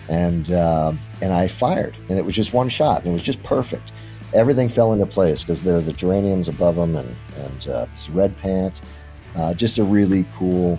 and 0.09 0.51
uh, 0.51 0.93
and 1.21 1.33
I 1.33 1.49
fired, 1.49 1.97
and 2.09 2.19
it 2.19 2.25
was 2.25 2.35
just 2.35 2.53
one 2.53 2.69
shot, 2.69 3.01
and 3.01 3.09
it 3.09 3.13
was 3.13 3.23
just 3.23 3.43
perfect. 3.43 3.93
Everything 4.35 4.69
fell 4.69 4.93
into 4.93 5.07
place 5.07 5.43
because 5.43 5.63
there 5.63 5.77
are 5.77 5.81
the 5.81 5.93
geraniums 5.93 6.49
above 6.49 6.77
him, 6.77 6.97
and 6.97 7.17
and 7.37 7.69
uh, 7.69 7.87
this 7.87 8.11
red 8.11 8.37
pants, 8.39 8.83
uh, 9.37 9.55
just 9.55 9.79
a 9.79 9.85
really 9.85 10.27
cool, 10.33 10.79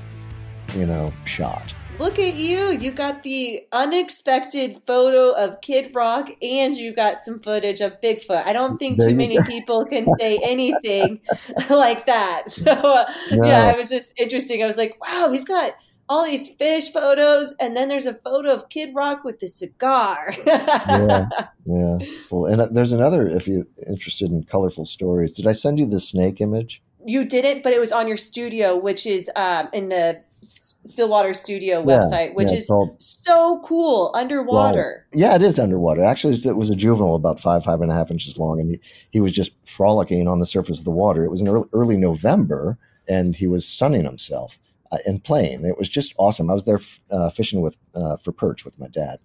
you 0.75 0.86
know, 0.86 1.13
shot. 1.25 1.73
Look 1.99 2.19
at 2.19 2.36
you! 2.36 2.71
You 2.71 2.91
got 2.91 3.23
the 3.23 3.65
unexpected 3.71 4.81
photo 4.86 5.31
of 5.31 5.62
Kid 5.62 5.95
Rock, 5.95 6.29
and 6.43 6.75
you 6.75 6.93
got 6.93 7.21
some 7.21 7.39
footage 7.39 7.81
of 7.81 7.99
Bigfoot. 8.01 8.45
I 8.45 8.53
don't 8.53 8.77
think 8.77 9.01
too 9.01 9.15
many 9.15 9.41
people 9.43 9.83
can 9.86 10.05
say 10.19 10.39
anything 10.43 11.19
like 11.71 12.05
that. 12.05 12.51
So, 12.51 12.71
uh, 12.71 13.12
yeah, 13.31 13.71
it 13.71 13.77
was 13.77 13.89
just 13.89 14.13
interesting. 14.17 14.62
I 14.62 14.67
was 14.67 14.77
like, 14.77 14.95
wow, 15.03 15.31
he's 15.31 15.45
got 15.45 15.73
all 16.10 16.26
these 16.26 16.48
fish 16.56 16.91
photos, 16.91 17.54
and 17.60 17.76
then 17.76 17.88
there's 17.88 18.06
a 18.06 18.13
photo 18.13 18.54
of 18.54 18.70
Kid 18.70 18.96
Rock 18.96 19.24
with 19.24 19.39
the 19.39 19.48
cigar. 19.48 20.34
yeah, 20.46 21.28
yeah. 21.65 21.98
Well, 22.30 22.46
and 22.46 22.62
uh, 22.62 22.67
there's 22.72 22.91
another. 22.91 23.28
If 23.28 23.48
you're 23.48 23.65
interested 23.88 24.32
in 24.32 24.43
colorful 24.43 24.86
stories, 24.86 25.34
did 25.34 25.48
I 25.48 25.52
send 25.52 25.80
you 25.80 25.86
the 25.86 26.00
snake 26.00 26.39
image? 26.39 26.82
You 27.06 27.26
didn't, 27.26 27.63
but 27.63 27.74
it 27.74 27.80
was 27.80 27.91
on 27.91 28.08
your 28.08 28.17
studio, 28.17 28.78
which 28.78 29.06
is 29.06 29.30
um, 29.36 29.70
in 29.74 29.89
the 29.89 30.24
Stillwater 30.41 31.34
Studio 31.34 31.84
website, 31.84 32.36
which 32.36 32.52
yeah, 32.52 32.58
is 32.58 32.67
called, 32.67 33.02
so 33.02 33.62
cool 33.65 34.12
underwater. 34.13 35.06
Yeah, 35.13 35.36
it 35.36 35.41
is 35.41 35.60
underwater. 35.60 36.04
Actually, 36.04 36.36
it 36.36 36.56
was 36.56 36.70
a 36.70 36.76
juvenile 36.76 37.15
about 37.15 37.39
five, 37.39 37.63
five 37.63 37.82
and 37.82 37.91
a 37.91 37.93
half 37.93 38.12
inches 38.12 38.38
long, 38.38 38.60
and 38.60 38.70
he, 38.70 38.80
he 39.10 39.20
was 39.20 39.32
just 39.32 39.54
frolicking 39.65 40.28
on 40.28 40.39
the 40.39 40.46
surface 40.46 40.80
of 40.80 40.86
the 40.86 40.91
water. 40.91 41.24
It 41.24 41.32
was 41.32 41.41
in 41.41 41.48
early, 41.48 41.67
early 41.74 41.98
November, 41.98 42.78
and 43.10 43.36
he 43.36 43.48
was 43.48 43.67
sunning 43.67 44.06
himself 44.06 44.60
and 45.06 45.23
playing. 45.23 45.65
It 45.65 45.78
was 45.78 45.89
just 45.89 46.13
awesome. 46.17 46.50
I 46.50 46.54
was 46.54 46.65
there 46.65 46.80
uh, 47.12 47.30
fishing 47.30 47.62
with 47.62 47.78
uh, 47.95 48.17
for 48.17 48.32
perch 48.32 48.65
with 48.65 48.80
my 48.80 48.88
dad, 48.88 49.19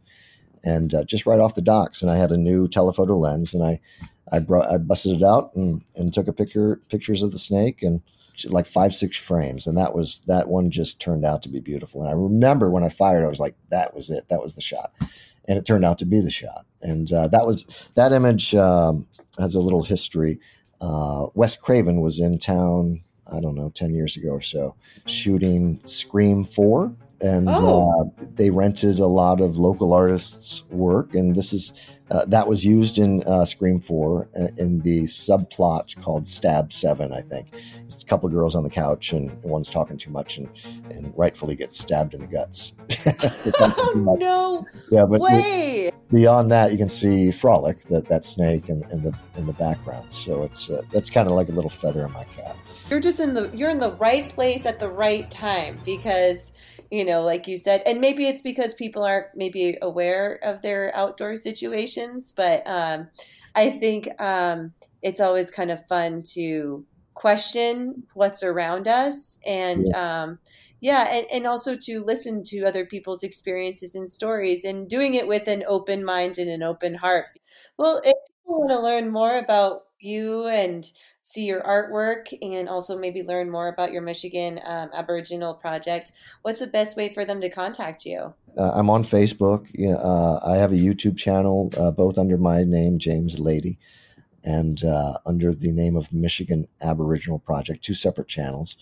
and 0.64 0.94
uh, 0.94 1.04
just 1.04 1.26
right 1.26 1.40
off 1.40 1.54
the 1.54 1.62
docks. 1.62 2.02
And 2.02 2.10
I 2.10 2.16
had 2.16 2.32
a 2.32 2.36
new 2.36 2.68
telephoto 2.68 3.16
lens, 3.16 3.54
and 3.54 3.64
I 3.64 3.80
I 4.30 4.38
brought 4.38 4.70
I 4.70 4.78
busted 4.78 5.16
it 5.16 5.22
out 5.22 5.54
and, 5.54 5.82
and 5.94 6.12
took 6.12 6.28
a 6.28 6.32
picture 6.32 6.80
pictures 6.88 7.22
of 7.22 7.32
the 7.32 7.38
snake 7.38 7.82
and 7.82 8.02
like 8.46 8.66
five 8.66 8.94
six 8.94 9.16
frames, 9.16 9.66
and 9.66 9.76
that 9.76 9.94
was 9.94 10.20
that 10.26 10.48
one 10.48 10.70
just 10.70 11.00
turned 11.00 11.24
out 11.24 11.42
to 11.42 11.48
be 11.48 11.60
beautiful. 11.60 12.00
And 12.00 12.10
I 12.10 12.14
remember 12.14 12.70
when 12.70 12.84
I 12.84 12.88
fired, 12.88 13.24
I 13.24 13.28
was 13.28 13.40
like, 13.40 13.54
that 13.70 13.94
was 13.94 14.10
it, 14.10 14.28
that 14.30 14.40
was 14.40 14.54
the 14.54 14.60
shot, 14.60 14.92
and 15.46 15.58
it 15.58 15.66
turned 15.66 15.84
out 15.84 15.98
to 15.98 16.06
be 16.06 16.20
the 16.20 16.30
shot. 16.30 16.64
And 16.80 17.12
uh, 17.12 17.28
that 17.28 17.46
was 17.46 17.66
that 17.94 18.12
image 18.12 18.54
um, 18.54 19.06
has 19.38 19.54
a 19.54 19.60
little 19.60 19.82
history. 19.82 20.40
Uh, 20.80 21.26
Wes 21.34 21.56
Craven 21.56 22.00
was 22.00 22.18
in 22.18 22.38
town 22.38 23.02
I 23.30 23.40
don't 23.40 23.54
know, 23.54 23.70
10 23.74 23.94
years 23.94 24.16
ago 24.16 24.30
or 24.30 24.40
so, 24.40 24.74
shooting 25.06 25.80
Scream 25.84 26.44
4. 26.44 26.94
And 27.20 27.48
oh. 27.48 28.12
uh, 28.20 28.24
they 28.34 28.50
rented 28.50 28.98
a 28.98 29.06
lot 29.06 29.40
of 29.40 29.56
local 29.56 29.92
artists' 29.92 30.64
work. 30.70 31.14
And 31.14 31.36
this 31.36 31.52
is, 31.52 31.72
uh, 32.10 32.24
that 32.26 32.48
was 32.48 32.64
used 32.64 32.98
in 32.98 33.22
uh, 33.22 33.44
Scream 33.44 33.80
4 33.80 34.28
uh, 34.34 34.46
in 34.58 34.80
the 34.80 35.02
subplot 35.04 36.02
called 36.02 36.26
Stab 36.26 36.72
7, 36.72 37.12
I 37.12 37.20
think. 37.20 37.46
It's 37.86 38.02
a 38.02 38.06
couple 38.06 38.26
of 38.26 38.32
girls 38.32 38.56
on 38.56 38.64
the 38.64 38.70
couch, 38.70 39.12
and 39.12 39.40
one's 39.44 39.70
talking 39.70 39.96
too 39.96 40.10
much 40.10 40.38
and, 40.38 40.48
and 40.90 41.12
rightfully 41.16 41.54
gets 41.54 41.78
stabbed 41.78 42.14
in 42.14 42.22
the 42.22 42.26
guts. 42.26 42.72
oh, 43.60 44.16
no 44.18 44.66
yeah, 44.90 45.04
but 45.04 45.20
way. 45.20 45.90
Beyond 46.12 46.50
that, 46.50 46.72
you 46.72 46.78
can 46.78 46.88
see 46.88 47.30
Frolic, 47.30 47.84
that, 47.84 48.06
that 48.08 48.24
snake, 48.24 48.68
in, 48.68 48.84
in, 48.90 49.02
the, 49.02 49.14
in 49.36 49.46
the 49.46 49.54
background. 49.54 50.12
So 50.12 50.42
it's 50.42 50.68
uh, 50.68 50.82
that's 50.90 51.08
kind 51.08 51.26
of 51.26 51.32
like 51.32 51.48
a 51.48 51.52
little 51.52 51.70
feather 51.70 52.04
in 52.04 52.12
my 52.12 52.24
cap. 52.24 52.56
You're 52.92 53.00
just 53.00 53.20
in 53.20 53.32
the 53.32 53.50
you're 53.54 53.70
in 53.70 53.78
the 53.78 53.92
right 53.92 54.28
place 54.28 54.66
at 54.66 54.78
the 54.78 54.88
right 54.90 55.30
time 55.30 55.80
because 55.82 56.52
you 56.90 57.02
know 57.06 57.22
like 57.22 57.48
you 57.48 57.56
said 57.56 57.82
and 57.86 58.02
maybe 58.02 58.26
it's 58.26 58.42
because 58.42 58.74
people 58.74 59.02
aren't 59.02 59.28
maybe 59.34 59.78
aware 59.80 60.38
of 60.42 60.60
their 60.60 60.94
outdoor 60.94 61.34
situations 61.34 62.32
but 62.36 62.62
um, 62.66 63.08
i 63.54 63.70
think 63.70 64.10
um, 64.20 64.74
it's 65.00 65.20
always 65.20 65.50
kind 65.50 65.70
of 65.70 65.86
fun 65.86 66.22
to 66.22 66.84
question 67.14 68.02
what's 68.12 68.42
around 68.42 68.86
us 68.86 69.38
and 69.46 69.86
yeah. 69.88 70.24
um, 70.24 70.38
yeah 70.80 71.08
and, 71.10 71.26
and 71.32 71.46
also 71.46 71.74
to 71.74 72.04
listen 72.04 72.44
to 72.44 72.62
other 72.64 72.84
people's 72.84 73.22
experiences 73.22 73.94
and 73.94 74.10
stories 74.10 74.64
and 74.64 74.90
doing 74.90 75.14
it 75.14 75.26
with 75.26 75.48
an 75.48 75.64
open 75.66 76.04
mind 76.04 76.36
and 76.36 76.50
an 76.50 76.62
open 76.62 76.96
heart 76.96 77.38
well 77.78 78.02
if 78.04 78.12
people 78.36 78.60
want 78.60 78.70
to 78.70 78.78
learn 78.78 79.10
more 79.10 79.38
about 79.38 79.84
you 79.98 80.46
and 80.46 80.90
see 81.22 81.44
your 81.44 81.62
artwork 81.62 82.36
and 82.42 82.68
also 82.68 82.98
maybe 82.98 83.22
learn 83.22 83.48
more 83.48 83.68
about 83.68 83.92
your 83.92 84.02
Michigan 84.02 84.60
um, 84.64 84.90
Aboriginal 84.92 85.54
project, 85.54 86.12
what's 86.42 86.58
the 86.58 86.66
best 86.66 86.96
way 86.96 87.12
for 87.12 87.24
them 87.24 87.40
to 87.40 87.48
contact 87.48 88.04
you? 88.04 88.34
Uh, 88.58 88.72
I'm 88.74 88.90
on 88.90 89.04
Facebook. 89.04 89.68
Uh, 89.80 90.40
I 90.46 90.56
have 90.56 90.72
a 90.72 90.76
YouTube 90.76 91.16
channel, 91.16 91.70
uh, 91.78 91.90
both 91.90 92.18
under 92.18 92.36
my 92.36 92.64
name, 92.64 92.98
James 92.98 93.38
Lady, 93.38 93.78
and 94.44 94.84
uh, 94.84 95.18
under 95.24 95.54
the 95.54 95.72
name 95.72 95.96
of 95.96 96.12
Michigan 96.12 96.66
Aboriginal 96.82 97.38
Project, 97.38 97.84
two 97.84 97.94
separate 97.94 98.28
channels. 98.28 98.76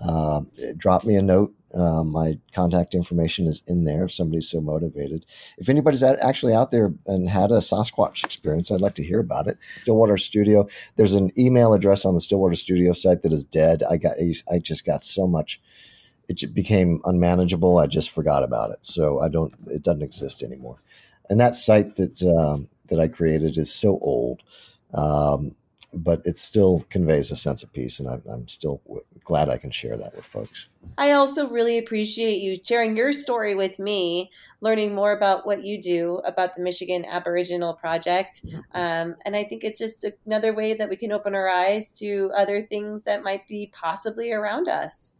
Uh, 0.00 0.42
drop 0.76 1.04
me 1.04 1.16
a 1.16 1.22
note 1.22 1.54
um, 1.74 2.12
my 2.12 2.38
contact 2.52 2.94
information 2.94 3.46
is 3.46 3.62
in 3.66 3.84
there 3.84 4.04
if 4.04 4.12
somebody's 4.12 4.48
so 4.48 4.60
motivated. 4.60 5.24
If 5.56 5.68
anybody's 5.68 6.02
actually 6.02 6.54
out 6.54 6.70
there 6.70 6.92
and 7.06 7.28
had 7.28 7.50
a 7.50 7.58
Sasquatch 7.58 8.24
experience, 8.24 8.70
I'd 8.70 8.80
like 8.80 8.94
to 8.96 9.04
hear 9.04 9.20
about 9.20 9.48
it. 9.48 9.58
Stillwater 9.82 10.18
Studio. 10.18 10.68
There's 10.96 11.14
an 11.14 11.32
email 11.38 11.72
address 11.72 12.04
on 12.04 12.14
the 12.14 12.20
Stillwater 12.20 12.56
Studio 12.56 12.92
site 12.92 13.22
that 13.22 13.32
is 13.32 13.44
dead. 13.44 13.82
I 13.88 13.96
got. 13.96 14.16
I 14.50 14.58
just 14.58 14.84
got 14.84 15.02
so 15.04 15.26
much. 15.26 15.60
It 16.28 16.54
became 16.54 17.00
unmanageable. 17.04 17.78
I 17.78 17.86
just 17.86 18.10
forgot 18.10 18.42
about 18.42 18.70
it. 18.70 18.84
So 18.84 19.20
I 19.20 19.28
don't. 19.28 19.54
It 19.68 19.82
doesn't 19.82 20.02
exist 20.02 20.42
anymore. 20.42 20.82
And 21.30 21.40
that 21.40 21.56
site 21.56 21.96
that 21.96 22.22
um, 22.22 22.68
that 22.88 23.00
I 23.00 23.08
created 23.08 23.56
is 23.56 23.72
so 23.72 23.98
old. 24.00 24.42
Um, 24.92 25.54
but 25.94 26.22
it 26.24 26.38
still 26.38 26.84
conveys 26.88 27.30
a 27.30 27.36
sense 27.36 27.62
of 27.62 27.72
peace, 27.72 27.98
and 28.00 28.08
I'm, 28.08 28.22
I'm 28.26 28.48
still 28.48 28.80
glad 29.24 29.48
I 29.48 29.58
can 29.58 29.70
share 29.70 29.96
that 29.96 30.14
with 30.14 30.24
folks. 30.24 30.68
I 30.98 31.12
also 31.12 31.48
really 31.48 31.78
appreciate 31.78 32.40
you 32.40 32.56
sharing 32.62 32.96
your 32.96 33.12
story 33.12 33.54
with 33.54 33.78
me, 33.78 34.30
learning 34.60 34.94
more 34.94 35.12
about 35.12 35.46
what 35.46 35.62
you 35.62 35.80
do 35.80 36.20
about 36.24 36.56
the 36.56 36.62
Michigan 36.62 37.04
Aboriginal 37.04 37.74
Project. 37.74 38.44
Um, 38.74 39.16
and 39.24 39.36
I 39.36 39.44
think 39.44 39.64
it's 39.64 39.78
just 39.78 40.04
another 40.26 40.54
way 40.54 40.74
that 40.74 40.88
we 40.88 40.96
can 40.96 41.12
open 41.12 41.34
our 41.34 41.48
eyes 41.48 41.92
to 41.94 42.30
other 42.36 42.62
things 42.62 43.04
that 43.04 43.22
might 43.22 43.46
be 43.48 43.72
possibly 43.72 44.32
around 44.32 44.68
us. 44.68 45.14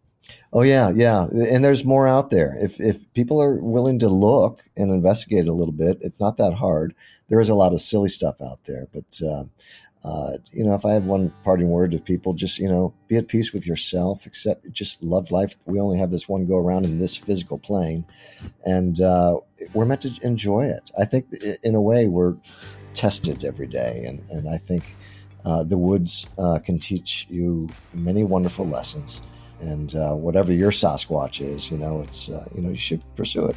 Oh 0.53 0.63
yeah, 0.63 0.91
yeah, 0.95 1.27
and 1.33 1.65
there's 1.65 1.85
more 1.85 2.07
out 2.07 2.31
there. 2.31 2.57
If 2.61 2.81
if 2.81 3.13
people 3.13 3.43
are 3.43 3.57
willing 3.57 3.99
to 4.01 4.09
look 4.09 4.61
and 4.77 4.91
investigate 4.91 5.49
a 5.49 5.53
little 5.53 5.73
bit, 5.73 5.99
it's 6.01 6.21
not 6.21 6.37
that 6.37 6.55
hard. 6.55 6.95
There 7.29 7.41
is 7.41 7.49
a 7.49 7.55
lot 7.55 7.73
of 7.73 7.81
silly 7.81 8.09
stuff 8.09 8.41
out 8.41 8.61
there, 8.65 8.87
but 8.93 9.21
uh, 9.27 9.45
uh, 10.05 10.33
you 10.51 10.65
know, 10.65 10.75
if 10.75 10.85
I 10.85 10.93
have 10.93 11.05
one 11.05 11.33
parting 11.45 11.69
word 11.69 11.93
to 11.93 11.99
people, 11.99 12.33
just 12.33 12.59
you 12.59 12.69
know, 12.69 12.93
be 13.07 13.17
at 13.17 13.29
peace 13.29 13.53
with 13.53 13.67
yourself. 13.67 14.27
Accept, 14.27 14.71
just 14.73 15.03
love 15.03 15.31
life. 15.31 15.55
We 15.65 15.79
only 15.79 15.99
have 15.99 16.11
this 16.11 16.29
one 16.29 16.47
go 16.47 16.57
around 16.57 16.85
in 16.87 16.99
this 16.99 17.17
physical 17.17 17.59
plane, 17.59 18.05
and 18.65 19.01
uh, 19.01 19.39
we're 19.75 19.85
meant 19.85 20.03
to 20.03 20.13
enjoy 20.23 20.63
it. 20.63 20.91
I 20.99 21.05
think, 21.05 21.27
in 21.63 21.75
a 21.75 21.81
way, 21.81 22.09
we're 22.09 22.37
tested 22.95 23.45
every 23.45 23.69
day, 23.69 24.05
and 24.07 24.29
and 24.31 24.49
I 24.49 24.59
think 24.59 24.97
uh, 25.45 25.63
the 25.63 25.79
woods 25.79 26.27
uh, 26.37 26.59
can 26.59 26.79
teach 26.79 27.27
you 27.31 27.69
many 27.95 28.25
wonderful 28.25 28.67
lessons. 28.67 29.21
And 29.61 29.95
uh, 29.95 30.15
whatever 30.15 30.53
your 30.53 30.73
Sasquatch 30.73 31.41
is, 31.41 31.71
you 31.71 31.79
know, 31.79 32.03
it's 32.03 32.29
uh, 32.29 32.45
you 32.55 32.63
know, 32.63 32.71
you 32.71 32.77
should 32.77 33.03
pursue 33.15 33.47
it. 33.47 33.57